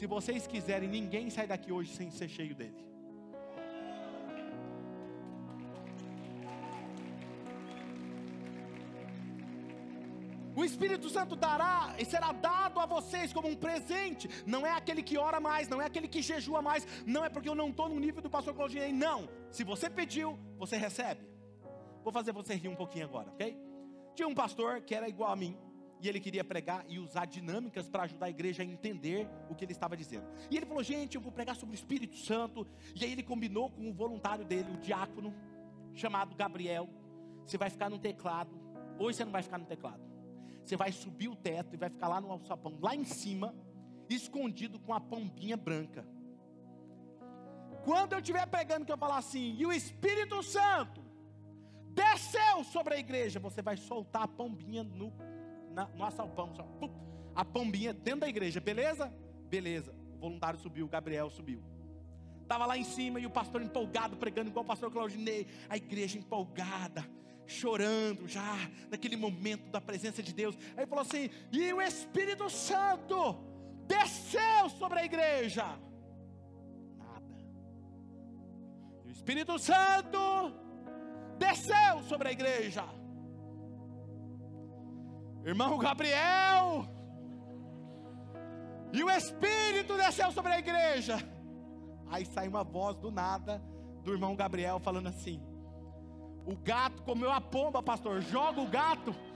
[0.00, 2.82] Se vocês quiserem, ninguém sai daqui hoje sem ser cheio dele.
[10.56, 14.26] O Espírito Santo dará e será dado a vocês como um presente.
[14.46, 17.50] Não é aquele que ora mais, não é aquele que jejua mais, não é porque
[17.50, 19.28] eu não estou no nível do pastor Claudinei, não.
[19.50, 21.28] Se você pediu, você recebe.
[22.02, 23.54] Vou fazer você rir um pouquinho agora, ok?
[24.14, 25.58] Tinha um pastor que era igual a mim,
[26.00, 29.64] e ele queria pregar e usar dinâmicas para ajudar a igreja a entender o que
[29.64, 30.26] ele estava dizendo.
[30.50, 32.66] E ele falou: Gente, eu vou pregar sobre o Espírito Santo.
[32.94, 35.34] E aí ele combinou com o voluntário dele, o diácono,
[35.94, 36.88] chamado Gabriel.
[37.46, 38.58] Você vai ficar no teclado.
[38.98, 40.00] Hoje você não vai ficar no teclado.
[40.64, 43.54] Você vai subir o teto e vai ficar lá no alçapão, lá em cima,
[44.08, 46.06] escondido com a pombinha branca.
[47.84, 51.02] Quando eu estiver pregando, que eu falar assim, e o Espírito Santo
[51.88, 55.12] desceu sobre a igreja, você vai soltar a pombinha no,
[55.70, 56.90] na, no assalpão, só, pum,
[57.34, 59.12] a pombinha dentro da igreja, beleza?
[59.48, 59.94] Beleza.
[60.16, 61.62] O voluntário subiu, o Gabriel subiu.
[62.42, 66.18] Estava lá em cima e o pastor empolgado, pregando igual o pastor Claudinei, a igreja
[66.18, 67.04] empolgada
[67.50, 68.56] chorando já,
[68.88, 70.56] naquele momento da presença de Deus.
[70.76, 73.36] Aí falou assim: e o Espírito Santo
[73.86, 75.64] desceu sobre a igreja.
[76.96, 77.36] Nada.
[79.04, 80.54] E o Espírito Santo
[81.38, 82.84] desceu sobre a igreja.
[85.44, 86.86] Irmão Gabriel,
[88.92, 91.16] e o Espírito desceu sobre a igreja.
[92.08, 93.62] Aí sai uma voz do nada
[94.02, 95.40] do irmão Gabriel falando assim:
[96.44, 98.20] o gato comeu a pomba, pastor.
[98.20, 99.14] Joga o gato.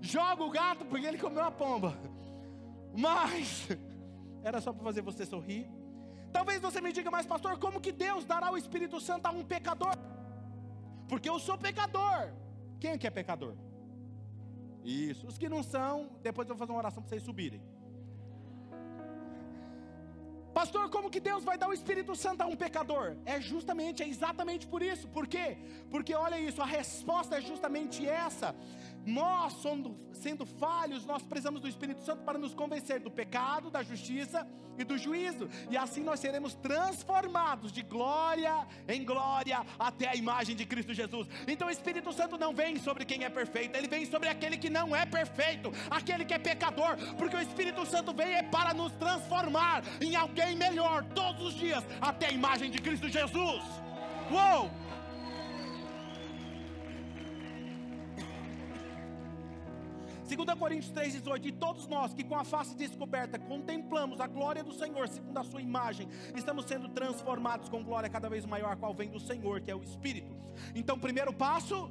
[0.00, 1.96] Joga o gato porque ele comeu a pomba.
[2.94, 3.66] Mas
[4.42, 5.66] era só para fazer você sorrir.
[6.36, 9.44] Talvez você me diga, mas pastor, como que Deus dará o Espírito Santo a um
[9.52, 9.94] pecador?
[11.10, 12.20] Porque eu sou pecador.
[12.80, 13.54] Quem é que é pecador?
[14.84, 15.28] Isso.
[15.30, 15.92] Os que não são,
[16.28, 17.62] depois eu vou fazer uma oração para vocês subirem.
[20.58, 23.06] Pastor, como que Deus vai dar o Espírito Santo a um pecador?
[23.24, 25.06] É justamente, é exatamente por isso.
[25.16, 25.46] Por quê?
[25.92, 28.54] Porque olha isso, a resposta é justamente essa.
[29.06, 29.54] Nós,
[30.12, 34.46] sendo falhos, nós precisamos do Espírito Santo para nos convencer do pecado, da justiça
[34.78, 35.48] e do juízo.
[35.70, 41.28] E assim nós seremos transformados de glória em glória até a imagem de Cristo Jesus.
[41.46, 44.70] Então o Espírito Santo não vem sobre quem é perfeito, ele vem sobre aquele que
[44.70, 48.92] não é perfeito, aquele que é pecador, porque o Espírito Santo vem é para nos
[48.92, 53.62] transformar em alguém melhor todos os dias até a imagem de Cristo Jesus.
[54.30, 54.70] Uou!
[60.24, 64.72] 2 Coríntios 3,18: E todos nós que com a face descoberta contemplamos a glória do
[64.72, 69.10] Senhor, segundo a sua imagem, estamos sendo transformados com glória cada vez maior, qual vem
[69.10, 70.34] do Senhor, que é o Espírito.
[70.74, 71.90] Então, primeiro passo.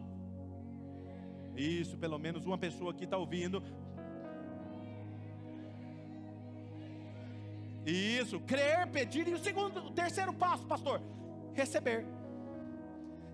[1.55, 3.61] Isso, pelo menos uma pessoa aqui está ouvindo.
[7.85, 9.27] Isso, crer, pedir.
[9.27, 10.99] E o segundo, o terceiro passo, pastor,
[11.53, 12.05] receber.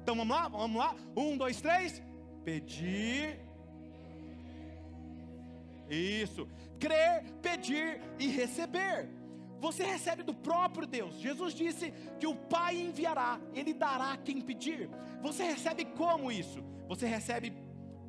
[0.01, 0.95] Então vamos lá, vamos lá.
[1.15, 2.01] Um, dois, três.
[2.43, 3.48] Pedir
[5.95, 6.47] isso.
[6.79, 9.09] Crer, pedir e receber.
[9.59, 11.15] Você recebe do próprio Deus.
[11.15, 14.89] Jesus disse que o Pai enviará, Ele dará quem pedir.
[15.21, 16.63] Você recebe como isso?
[16.87, 17.53] Você recebe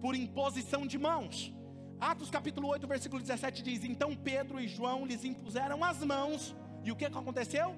[0.00, 1.52] por imposição de mãos.
[2.00, 6.90] Atos capítulo 8, versículo 17 diz: Então Pedro e João lhes impuseram as mãos, e
[6.90, 7.74] o que aconteceu?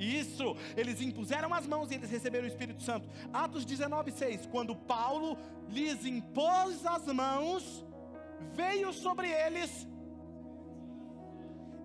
[0.00, 3.08] Isso, eles impuseram as mãos e eles receberam o Espírito Santo.
[3.32, 4.46] Atos 19, 6.
[4.46, 5.36] Quando Paulo
[5.68, 7.84] lhes impôs as mãos,
[8.54, 9.86] veio sobre eles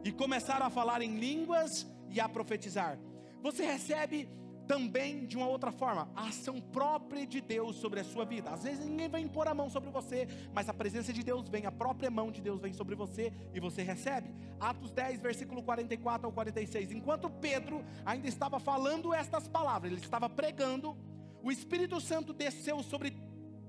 [0.04, 2.98] e começaram a falar em línguas e a profetizar.
[3.42, 4.30] Você recebe
[4.68, 8.50] também de uma outra forma, a ação própria de Deus sobre a sua vida.
[8.50, 11.66] Às vezes ninguém vai impor a mão sobre você, mas a presença de Deus vem,
[11.66, 14.34] a própria mão de Deus vem sobre você e você recebe.
[14.60, 16.92] Atos 10, versículo 44 ao 46.
[16.92, 20.98] Enquanto Pedro ainda estava falando estas palavras, ele estava pregando,
[21.44, 23.16] o Espírito Santo desceu sobre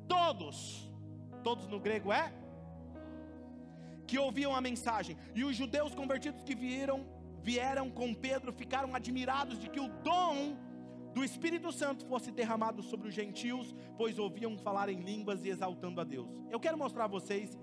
[0.09, 0.91] todos.
[1.43, 2.33] Todos no grego é
[4.07, 5.17] que ouviam a mensagem.
[5.35, 7.05] E os judeus convertidos que vieram
[7.43, 10.57] vieram com Pedro ficaram admirados de que o dom
[11.17, 15.99] do Espírito Santo fosse derramado sobre os gentios, pois ouviam falar em línguas e exaltando
[15.99, 16.29] a Deus.
[16.51, 17.59] Eu quero mostrar a vocês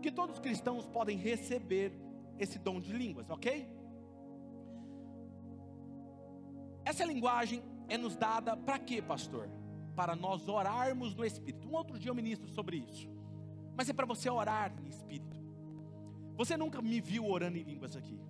[0.00, 1.92] que todos os cristãos podem receber
[2.38, 3.68] esse dom de línguas, ok?
[6.84, 9.48] Essa linguagem é nos dada para quê, pastor?
[9.96, 11.68] Para nós orarmos no Espírito.
[11.68, 13.10] Um outro dia eu ministro sobre isso,
[13.76, 15.36] mas é para você orar em Espírito.
[16.36, 18.20] Você nunca me viu orando em línguas aqui,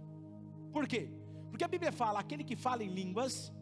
[0.72, 1.10] por quê?
[1.50, 3.52] Porque a Bíblia fala: aquele que fala em línguas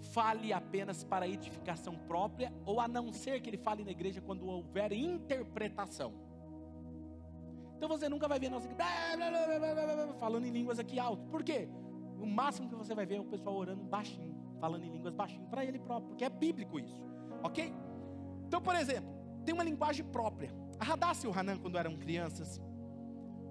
[0.00, 4.46] fale apenas para edificação própria, ou a não ser que ele fale na igreja quando
[4.46, 6.12] houver interpretação.
[7.76, 8.66] Então você nunca vai ver nós
[10.18, 11.26] falando em línguas aqui alto.
[11.26, 11.68] Por quê?
[12.18, 15.46] O máximo que você vai ver é o pessoal orando baixinho, falando em línguas baixinho,
[15.48, 17.04] para ele próprio, porque é bíblico isso,
[17.42, 17.74] ok?
[18.46, 20.50] Então, por exemplo, tem uma linguagem própria.
[20.78, 20.86] A
[21.24, 22.60] e o Hanan, quando eram crianças,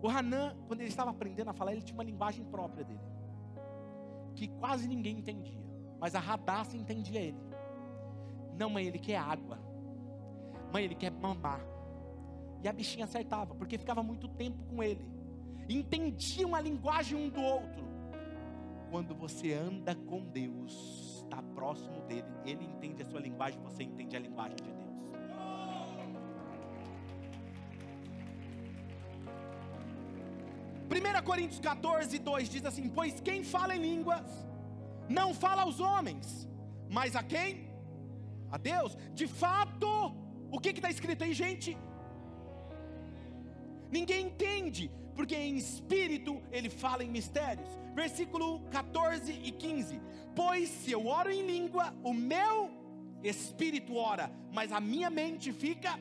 [0.02, 3.00] o Hanan, quando ele estava aprendendo a falar, ele tinha uma linguagem própria dele,
[4.36, 5.65] que quase ninguém entendia,
[6.00, 7.40] mas a Radassa entendia ele.
[8.58, 9.60] Não, mãe, ele quer água.
[10.72, 11.62] Mãe, ele quer mamar.
[12.64, 15.06] E a bichinha acertava, porque ficava muito tempo com ele.
[15.70, 17.84] Entendiam a linguagem um do outro.
[18.90, 24.16] Quando você anda com Deus, está próximo dele, ele entende a sua linguagem, você entende
[24.16, 24.86] a linguagem de Deus.
[30.86, 34.48] 1 Coríntios 14, 2 diz assim: Pois quem fala em línguas,
[35.10, 36.48] não fala aos homens,
[36.90, 37.70] mas a quem?
[38.52, 38.98] A Deus.
[39.14, 39.88] De fato,
[40.52, 41.78] o que está escrito aí, gente?
[43.92, 47.70] Ninguém entende, porque em espírito ele fala em mistérios.
[47.94, 50.02] Versículo 14 e 15:
[50.36, 52.70] Pois se eu oro em língua, o meu
[53.24, 56.00] espírito ora, mas a minha mente fica.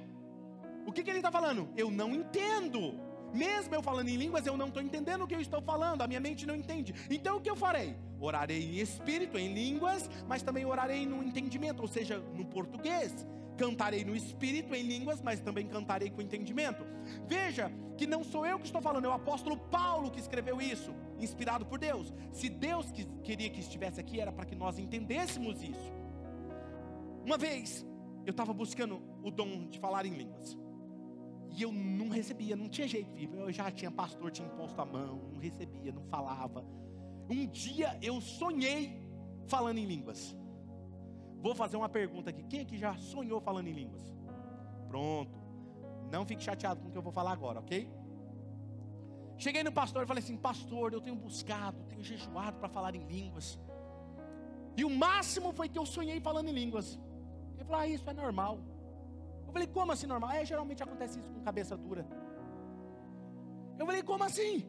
[0.86, 1.68] O que, que ele está falando?
[1.76, 2.94] Eu não entendo.
[3.34, 6.06] Mesmo eu falando em línguas, eu não estou entendendo o que eu estou falando, a
[6.06, 6.94] minha mente não entende.
[7.10, 7.96] Então o que eu farei?
[8.20, 13.26] Orarei em espírito, em línguas, mas também orarei no entendimento, ou seja, no português.
[13.56, 16.86] Cantarei no espírito, em línguas, mas também cantarei com entendimento.
[17.26, 20.94] Veja que não sou eu que estou falando, é o apóstolo Paulo que escreveu isso,
[21.18, 22.12] inspirado por Deus.
[22.32, 25.92] Se Deus queria que estivesse aqui, era para que nós entendêssemos isso.
[27.24, 27.86] Uma vez,
[28.26, 30.63] eu estava buscando o dom de falar em línguas.
[31.56, 33.16] E eu não recebia, não tinha jeito.
[33.16, 36.64] Eu já tinha pastor, tinha imposto a mão, não recebia, não falava.
[37.30, 39.00] Um dia eu sonhei
[39.46, 40.36] falando em línguas.
[41.40, 42.42] Vou fazer uma pergunta aqui.
[42.42, 44.02] Quem aqui já sonhou falando em línguas?
[44.88, 45.38] Pronto.
[46.10, 47.88] Não fique chateado com o que eu vou falar agora, ok?
[49.38, 53.04] Cheguei no pastor e falei assim: Pastor, eu tenho buscado, tenho jejuado para falar em
[53.04, 53.60] línguas.
[54.76, 56.98] E o máximo foi que eu sonhei falando em línguas.
[57.54, 58.58] Ele falou: Ah, isso é normal
[59.54, 60.32] falei, como assim normal?
[60.32, 62.06] É, geralmente acontece isso com cabeça dura.
[63.78, 64.68] Eu falei, como assim?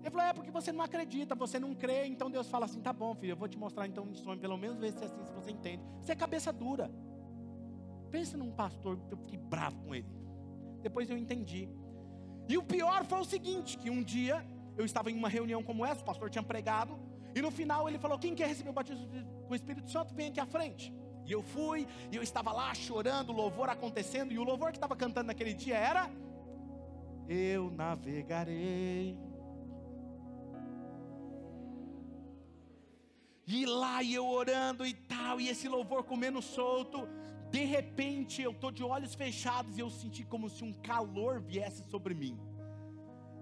[0.00, 2.92] Ele falou, é porque você não acredita, você não crê, então Deus fala assim, tá
[2.92, 5.24] bom, filho, eu vou te mostrar então um sonho, pelo menos ver se é assim,
[5.24, 5.82] se você entende.
[6.00, 6.90] Você é cabeça dura.
[8.10, 10.06] Pensa num pastor, eu fiquei bravo com ele.
[10.82, 11.68] Depois eu entendi.
[12.48, 15.84] E o pior foi o seguinte, que um dia eu estava em uma reunião como
[15.84, 16.98] essa, o pastor tinha pregado,
[17.34, 19.08] e no final ele falou: quem quer receber o batismo
[19.46, 20.94] com o Espírito Santo, vem aqui à frente.
[21.28, 24.78] E eu fui, e eu estava lá chorando, o louvor acontecendo, e o louvor que
[24.78, 26.10] estava cantando naquele dia era:
[27.28, 29.14] Eu navegarei.
[33.46, 37.06] E lá e eu orando e tal, e esse louvor comendo solto.
[37.50, 41.82] De repente eu estou de olhos fechados e eu senti como se um calor viesse
[41.90, 42.38] sobre mim.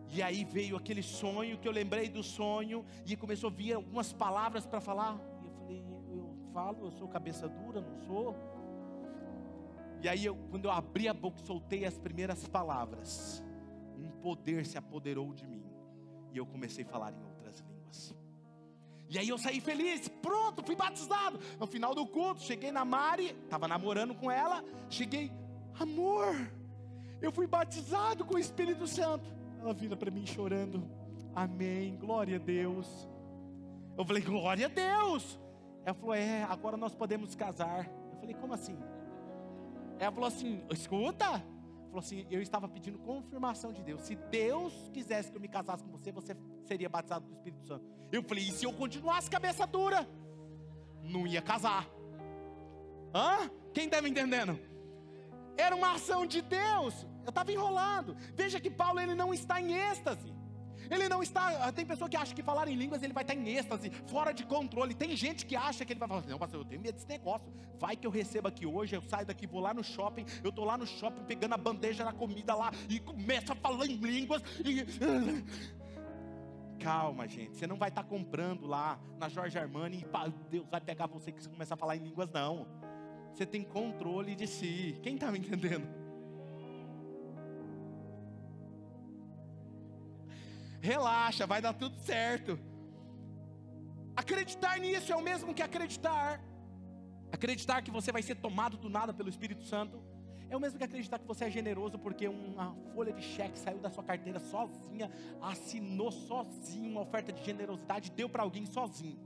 [0.08, 4.12] E aí veio aquele sonho que eu lembrei do sonho e começou a vir algumas
[4.12, 5.18] palavras para falar
[6.56, 8.34] falo, eu sou cabeça dura, não sou.
[10.00, 13.44] E aí, eu, quando eu abri a boca, soltei as primeiras palavras,
[13.98, 15.66] um poder se apoderou de mim,
[16.32, 18.16] e eu comecei a falar em outras línguas.
[19.10, 21.38] E aí eu saí feliz, pronto, fui batizado.
[21.60, 25.30] No final do culto, cheguei na Mari, estava namorando com ela, cheguei,
[25.78, 26.34] amor,
[27.20, 29.28] eu fui batizado com o Espírito Santo.
[29.60, 30.90] Ela vira para mim chorando,
[31.34, 33.06] amém, glória a Deus.
[33.98, 35.38] Eu falei, glória a Deus.
[35.86, 37.88] Ela falou: É, agora nós podemos casar.
[38.12, 38.76] Eu falei: Como assim?
[40.00, 41.24] Ela falou assim: Escuta.
[41.86, 44.02] Falou assim: Eu estava pedindo confirmação de Deus.
[44.02, 47.64] Se Deus quisesse que eu me casasse com você, você seria batizado com o Espírito
[47.64, 47.84] Santo.
[48.10, 50.06] Eu falei: E se eu continuasse cabeça dura?
[51.04, 51.88] Não ia casar.
[53.14, 53.48] Hã?
[53.72, 54.58] Quem está me entendendo?
[55.56, 57.06] Era uma ação de Deus.
[57.24, 58.16] Eu estava enrolando.
[58.34, 60.34] Veja que Paulo ele não está em êxtase.
[60.90, 61.70] Ele não está.
[61.72, 64.44] Tem pessoa que acha que falar em línguas ele vai estar em êxtase, fora de
[64.44, 64.94] controle.
[64.94, 67.08] Tem gente que acha que ele vai falar assim: não, pastor, eu tenho medo desse
[67.08, 67.52] negócio.
[67.78, 70.24] Vai que eu recebo aqui hoje, eu saio daqui, vou lá no shopping.
[70.42, 73.86] Eu estou lá no shopping pegando a bandeja da comida lá e começo a falar
[73.86, 74.42] em línguas.
[74.64, 74.84] E...
[76.78, 77.56] Calma, gente.
[77.56, 81.42] Você não vai estar comprando lá na Jorge Armani e Deus vai pegar você que
[81.42, 82.66] você começar a falar em línguas, não.
[83.32, 84.98] Você tem controle de si.
[85.02, 86.05] Quem está me entendendo?
[90.86, 92.58] Relaxa, vai dar tudo certo.
[94.16, 96.40] Acreditar nisso é o mesmo que acreditar.
[97.32, 100.00] Acreditar que você vai ser tomado do nada pelo Espírito Santo
[100.48, 103.78] é o mesmo que acreditar que você é generoso porque uma folha de cheque saiu
[103.78, 105.10] da sua carteira sozinha,
[105.42, 109.18] assinou sozinho uma oferta de generosidade, deu para alguém sozinho.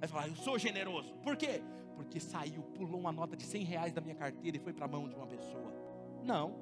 [0.00, 1.12] Aí você fala, eu sou generoso.
[1.22, 1.62] Por quê?
[1.94, 4.88] Porque saiu, pulou uma nota de 100 reais da minha carteira e foi para a
[4.88, 5.72] mão de uma pessoa.
[6.24, 6.56] Não.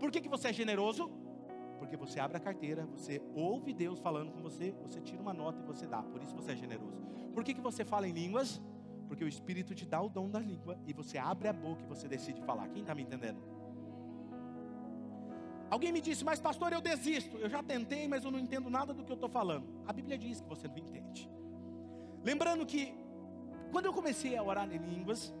[0.00, 1.10] Por que, que você é generoso?
[1.80, 5.62] Porque você abre a carteira, você ouve Deus falando com você, você tira uma nota
[5.62, 6.02] e você dá.
[6.02, 7.00] Por isso você é generoso.
[7.32, 8.60] Por que, que você fala em línguas?
[9.08, 11.86] Porque o Espírito te dá o dom da língua e você abre a boca e
[11.86, 12.68] você decide falar.
[12.68, 13.40] Quem está me entendendo?
[15.70, 17.38] Alguém me disse, mas pastor, eu desisto.
[17.38, 19.66] Eu já tentei, mas eu não entendo nada do que eu estou falando.
[19.86, 21.30] A Bíblia diz que você não entende.
[22.22, 22.94] Lembrando que,
[23.72, 25.32] quando eu comecei a orar em línguas,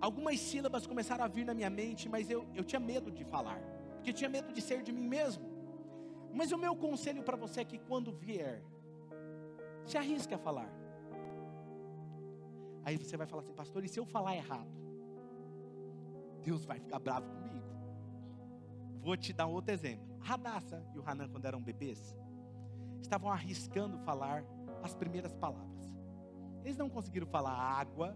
[0.00, 3.60] algumas sílabas começaram a vir na minha mente, mas eu, eu tinha medo de falar,
[3.96, 5.55] porque eu tinha medo de ser de mim mesmo.
[6.36, 8.62] Mas o meu conselho para você é que quando vier,
[9.86, 10.70] se arrisque a falar.
[12.84, 14.68] Aí você vai falar assim, pastor, e se eu falar errado?
[16.42, 17.64] Deus vai ficar bravo comigo.
[19.00, 20.18] Vou te dar outro exemplo.
[20.20, 22.14] Radassa e o Hanan, quando eram bebês,
[23.00, 24.44] estavam arriscando falar
[24.82, 25.90] as primeiras palavras.
[26.62, 28.14] Eles não conseguiram falar água,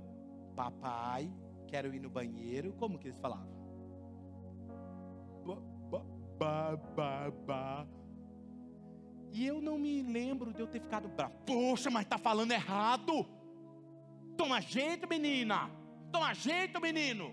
[0.54, 1.32] papai,
[1.66, 2.74] quero ir no banheiro.
[2.74, 3.48] Como que eles falavam?
[5.90, 6.04] Ba,
[6.38, 7.99] ba, ba, ba.
[9.32, 11.34] E eu não me lembro de eu ter ficado bravo.
[11.46, 13.26] Poxa, mas está falando errado.
[14.36, 15.70] Toma jeito, menina.
[16.10, 17.32] Toma jeito, menino.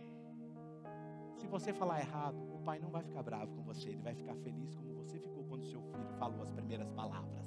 [1.38, 3.90] Se você falar errado, o pai não vai ficar bravo com você.
[3.90, 7.44] Ele vai ficar feliz como você ficou quando seu filho falou as primeiras palavras.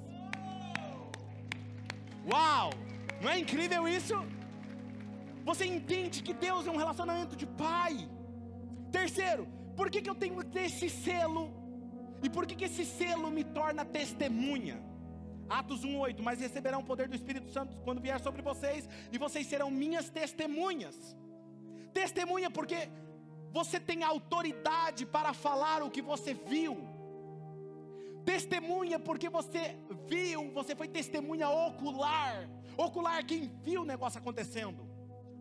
[2.29, 2.71] Uau!
[3.21, 4.15] Não é incrível isso?
[5.45, 8.09] Você entende que Deus é um relacionamento de pai.
[8.91, 11.60] Terceiro, por que, que eu tenho esse selo
[12.23, 14.81] e por que, que esse selo me torna testemunha?
[15.49, 19.47] Atos 1,8: Mas receberão o poder do Espírito Santo quando vier sobre vocês, e vocês
[19.47, 21.15] serão minhas testemunhas.
[21.93, 22.89] Testemunha, porque
[23.51, 26.77] você tem autoridade para falar o que você viu.
[28.23, 29.75] Testemunha, porque você
[30.07, 32.47] viu, você foi testemunha ocular.
[32.77, 34.90] Ocular, quem viu o negócio acontecendo.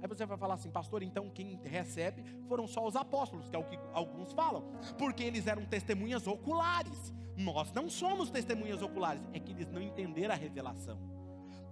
[0.02, 3.58] Aí você vai falar assim, pastor, então quem recebe foram só os apóstolos, que é
[3.58, 4.62] o que alguns falam,
[4.98, 7.12] porque eles eram testemunhas oculares.
[7.36, 10.98] Nós não somos testemunhas oculares, é que eles não entenderam a revelação.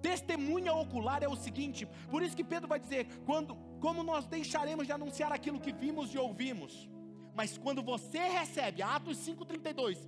[0.02, 4.86] Testemunha ocular é o seguinte, por isso que Pedro vai dizer: quando, como nós deixaremos
[4.86, 6.88] de anunciar aquilo que vimos e ouvimos?
[7.34, 9.98] Mas quando você recebe, Atos 5,32,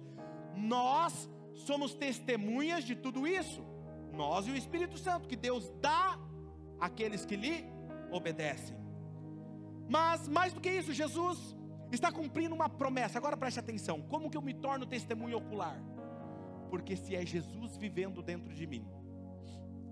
[0.56, 3.64] nós somos testemunhas de tudo isso,
[4.12, 6.18] nós e o Espírito Santo, que Deus dá
[6.78, 7.79] àqueles que lhe
[8.10, 8.76] obedecem.
[9.88, 11.56] Mas mais do que isso, Jesus
[11.90, 13.18] está cumprindo uma promessa.
[13.18, 15.80] Agora preste atenção: como que eu me torno testemunho ocular?
[16.68, 18.86] Porque se é Jesus vivendo dentro de mim,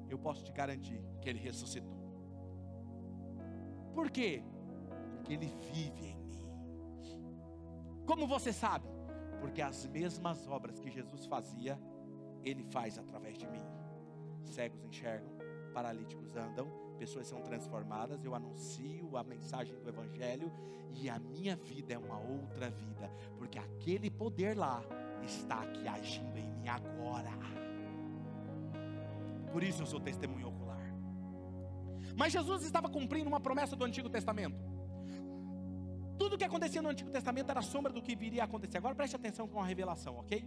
[0.09, 1.99] eu posso te garantir que Ele ressuscitou.
[3.95, 4.43] Por quê?
[5.17, 6.39] Porque Ele vive em mim.
[8.07, 8.89] Como você sabe?
[9.41, 11.79] Porque as mesmas obras que Jesus fazia,
[12.45, 13.65] Ele faz através de mim.
[14.45, 15.31] Cegos enxergam,
[15.75, 20.53] paralíticos andam, pessoas são transformadas, eu anuncio a mensagem do Evangelho
[20.93, 24.83] e a minha vida é uma outra vida, porque aquele poder lá
[25.23, 27.31] está aqui agindo em mim agora.
[29.53, 30.93] Por isso eu sou testemunho ocular.
[32.17, 34.59] Mas Jesus estava cumprindo uma promessa do Antigo Testamento.
[36.19, 38.79] Tudo que acontecia no Antigo Testamento era sombra do que viria a acontecer.
[38.79, 40.45] Agora preste atenção com a revelação, ok?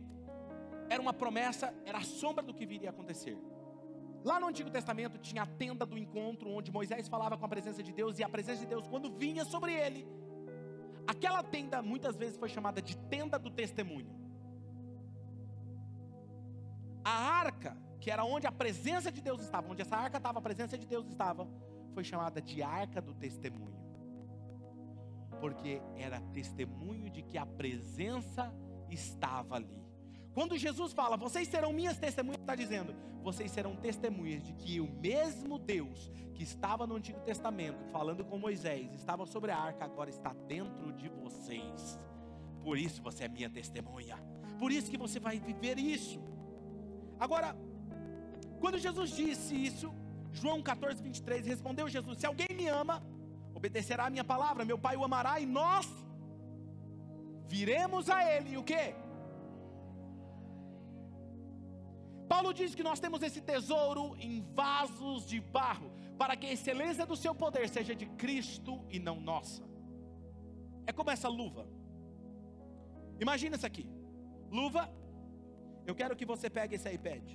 [0.89, 3.37] Era uma promessa, era a sombra do que viria a acontecer.
[4.23, 7.81] Lá no Antigo Testamento tinha a tenda do encontro, onde Moisés falava com a presença
[7.81, 10.07] de Deus, e a presença de Deus, quando vinha sobre ele,
[11.07, 14.15] aquela tenda muitas vezes foi chamada de tenda do testemunho.
[17.03, 20.41] A arca, que era onde a presença de Deus estava, onde essa arca estava, a
[20.41, 21.47] presença de Deus estava,
[21.93, 23.81] foi chamada de arca do testemunho,
[25.39, 28.53] porque era testemunho de que a presença
[28.87, 29.81] estava ali.
[30.33, 34.87] Quando Jesus fala, vocês serão minhas testemunhas, está dizendo, vocês serão testemunhas de que o
[34.87, 40.09] mesmo Deus que estava no Antigo Testamento, falando com Moisés, estava sobre a arca, agora
[40.09, 41.99] está dentro de vocês.
[42.63, 44.17] Por isso você é minha testemunha.
[44.57, 46.21] Por isso que você vai viver isso.
[47.19, 47.55] Agora,
[48.59, 49.93] quando Jesus disse isso,
[50.31, 53.03] João 14, 23, respondeu Jesus: Se alguém me ama,
[53.53, 55.87] obedecerá a minha palavra, meu Pai o amará e nós
[57.47, 58.51] viremos a Ele.
[58.51, 58.95] E o que?
[62.31, 67.05] Paulo diz que nós temos esse tesouro em vasos de barro, para que a excelência
[67.05, 69.63] do seu poder seja de Cristo e não nossa.
[70.87, 71.67] É como essa luva.
[73.19, 73.85] Imagina isso aqui.
[74.49, 74.89] Luva,
[75.85, 77.25] eu quero que você pegue esse iPad.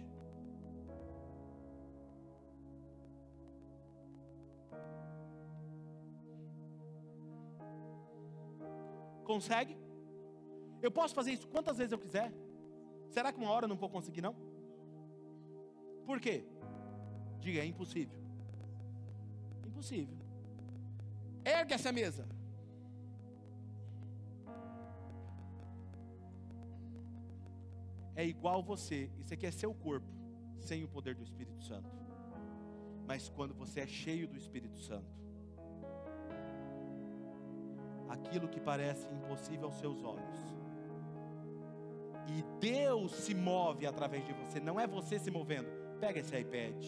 [9.24, 9.76] Consegue?
[10.80, 12.32] Eu posso fazer isso quantas vezes eu quiser?
[13.11, 14.45] Será que uma hora eu não vou conseguir, não?
[16.07, 16.44] Por quê?
[17.40, 18.18] Diga, é impossível.
[19.66, 20.16] Impossível.
[21.44, 22.26] Ergue essa mesa.
[28.16, 30.09] é igual você, isso aqui é seu corpo,
[30.59, 31.90] sem o poder do Espírito Santo.
[33.07, 35.14] Mas quando você é cheio do Espírito Santo,
[38.09, 40.57] aquilo que parece impossível aos seus olhos,
[42.26, 45.86] e Deus se move através de você, não é você se movendo.
[46.01, 46.84] Pega esse iPad,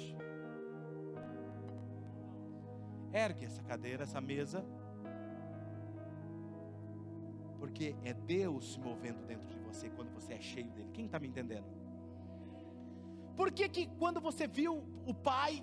[3.13, 4.65] ergue essa cadeira, essa mesa,
[7.59, 10.91] porque é Deus se movendo dentro de você quando você é cheio dele.
[10.93, 11.67] Quem está me entendendo?
[13.37, 15.63] Por que, que quando você viu o Pai,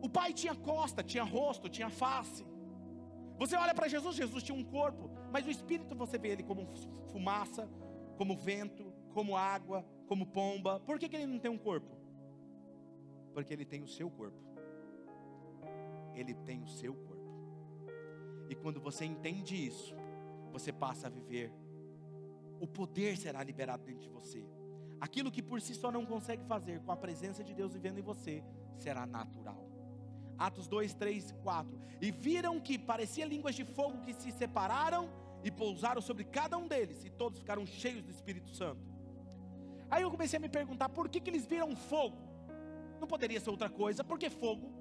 [0.00, 2.46] o Pai tinha costa, tinha rosto, tinha face?
[3.38, 6.68] Você olha para Jesus, Jesus tinha um corpo, mas o Espírito você vê ele como
[7.10, 7.68] fumaça,
[8.16, 10.80] como vento, como água, como pomba.
[10.80, 11.93] Por que, que ele não tem um corpo?
[13.34, 14.38] Porque ele tem o seu corpo.
[16.14, 17.14] Ele tem o seu corpo.
[18.48, 19.94] E quando você entende isso,
[20.52, 21.52] você passa a viver,
[22.60, 24.46] o poder será liberado dentro de você.
[25.00, 28.02] Aquilo que por si só não consegue fazer, com a presença de Deus vivendo em
[28.02, 28.42] você,
[28.78, 29.68] será natural.
[30.38, 31.80] Atos 2, 3, 4.
[32.00, 35.10] E viram que parecia línguas de fogo que se separaram
[35.42, 38.80] e pousaram sobre cada um deles, e todos ficaram cheios do Espírito Santo.
[39.90, 42.16] Aí eu comecei a me perguntar por que, que eles viram fogo?
[43.04, 44.72] Não poderia ser outra coisa, porque fogo.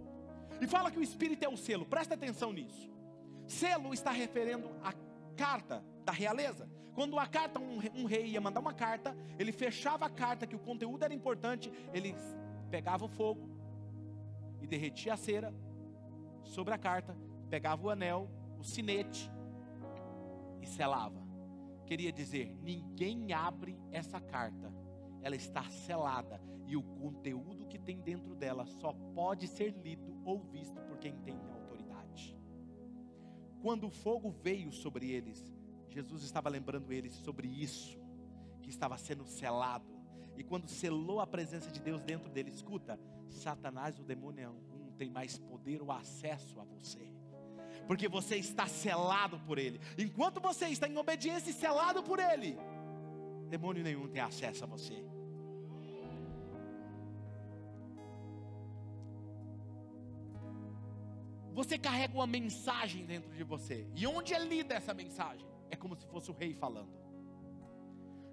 [0.61, 2.89] E fala que o Espírito é o selo, presta atenção nisso.
[3.45, 4.93] Selo está referendo a
[5.36, 6.69] carta da realeza.
[6.95, 10.55] Quando a carta, um, um, rei ia mandar uma carta, ele fechava a carta, que
[10.55, 12.15] o conteúdo era importante, ele
[12.71, 13.49] pegava o fogo
[14.61, 15.53] e derretia a cera
[16.45, 17.17] sobre a carta,
[17.49, 19.30] pegava o anel, o sinete
[20.61, 21.21] e selava.
[21.86, 24.74] Queria dizer, ninguém abre essa carta,
[25.24, 30.39] ela está selada e o conteúdo que tem dentro dela só pode ser lido ou
[30.43, 31.34] visto por quem tem
[33.63, 35.41] quando o fogo veio sobre eles,
[35.89, 37.97] Jesus estava lembrando eles sobre isso,
[38.61, 39.86] que estava sendo selado.
[40.36, 42.99] E quando selou a presença de Deus dentro dele, escuta,
[43.30, 47.09] Satanás, o demônio, não tem mais poder ou acesso a você.
[47.88, 49.80] Porque você está selado por ele.
[49.97, 52.57] Enquanto você está em obediência e selado por ele,
[53.49, 55.05] demônio nenhum tem acesso a você.
[61.54, 63.88] Você carrega uma mensagem dentro de você.
[63.95, 65.47] E onde é lida essa mensagem?
[65.70, 66.91] É como se fosse o rei falando.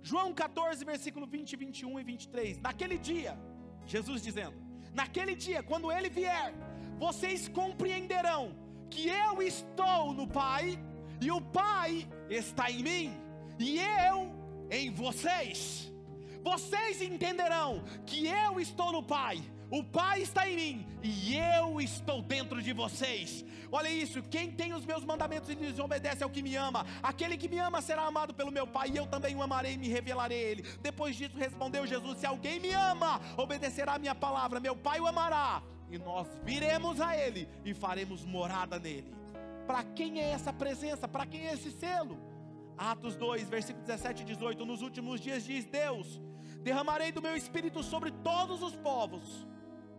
[0.03, 2.59] João 14, versículo 20, 21 e 23.
[2.59, 3.39] Naquele dia,
[3.87, 4.57] Jesus dizendo:
[4.95, 6.55] Naquele dia, quando ele vier,
[6.99, 8.57] vocês compreenderão
[8.91, 10.79] que eu estou no Pai,
[11.21, 13.13] e o Pai está em mim,
[13.59, 14.33] e eu
[14.71, 15.93] em vocês.
[16.43, 22.21] Vocês entenderão que eu estou no Pai o Pai está em mim e eu estou
[22.21, 23.45] dentro de vocês.
[23.71, 26.85] Olha isso, quem tem os meus mandamentos e lhes obedece é o que me ama.
[27.01, 29.79] Aquele que me ama será amado pelo meu Pai, e eu também o amarei e
[29.79, 30.63] me revelarei a ele.
[30.83, 35.07] Depois disso respondeu Jesus: Se alguém me ama, obedecerá a minha palavra, meu Pai o
[35.07, 39.15] amará, e nós viremos a ele e faremos morada nele.
[39.69, 41.07] Para quem é essa presença?
[41.07, 42.19] Para quem é esse selo?
[42.77, 44.67] Atos 2, versículo 17 e 18.
[44.67, 46.21] Nos últimos dias diz Deus:
[46.61, 49.47] Derramarei do meu espírito sobre todos os povos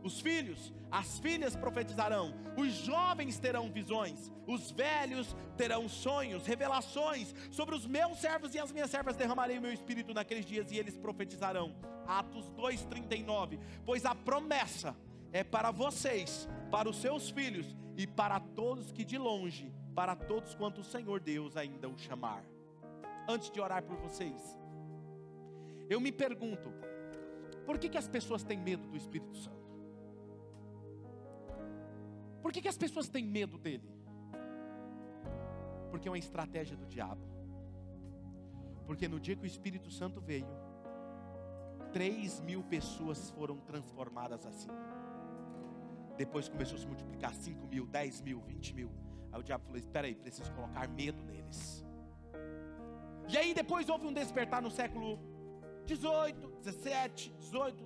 [0.04, 7.34] os filhos, as filhas profetizarão, os jovens terão visões, os velhos terão sonhos, revelações.
[7.52, 10.78] Sobre os meus servos e as minhas servas derramarei o meu espírito naqueles dias e
[10.78, 11.76] eles profetizarão.
[12.08, 13.60] Atos 2:39.
[13.86, 14.96] Pois a promessa
[15.32, 20.56] é para vocês, para os seus filhos e para todos que de longe, para todos
[20.56, 22.44] quanto o Senhor Deus ainda o chamar.
[23.28, 24.58] Antes de orar por vocês,
[25.90, 26.74] eu me pergunto,
[27.66, 29.61] por que, que as pessoas têm medo do Espírito Santo?
[32.42, 33.90] Por que, que as pessoas têm medo dele?
[35.90, 37.22] Porque é uma estratégia do diabo.
[38.86, 40.48] Porque no dia que o Espírito Santo veio,
[41.94, 44.70] 3 mil pessoas foram transformadas assim.
[46.18, 48.92] Depois começou a se multiplicar 5 mil, 10 mil, 20 mil.
[49.32, 51.86] Aí o diabo falou: Espera aí, preciso colocar medo neles.
[53.30, 55.20] E aí depois houve um despertar no século
[55.86, 57.84] 18, 17, 18,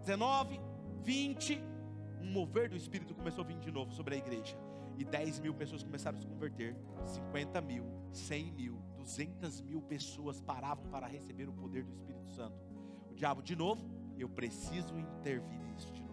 [0.00, 0.60] 19,
[1.02, 1.62] 20
[2.20, 4.56] um mover do Espírito começou a vir de novo sobre a igreja.
[4.96, 10.40] E 10 mil pessoas começaram a se converter, 50 mil, 100 mil, 200 mil pessoas
[10.40, 12.56] paravam para receber o poder do Espírito Santo.
[13.10, 13.88] O diabo, de novo,
[14.18, 16.08] eu preciso intervir nisso de novo.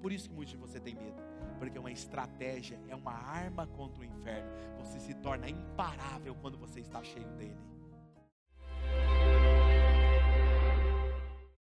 [0.00, 1.22] Por isso que muitos de você tem medo,
[1.58, 4.50] porque é uma estratégia, é uma arma contra o inferno.
[4.78, 7.71] Você se torna imparável quando você está cheio dele.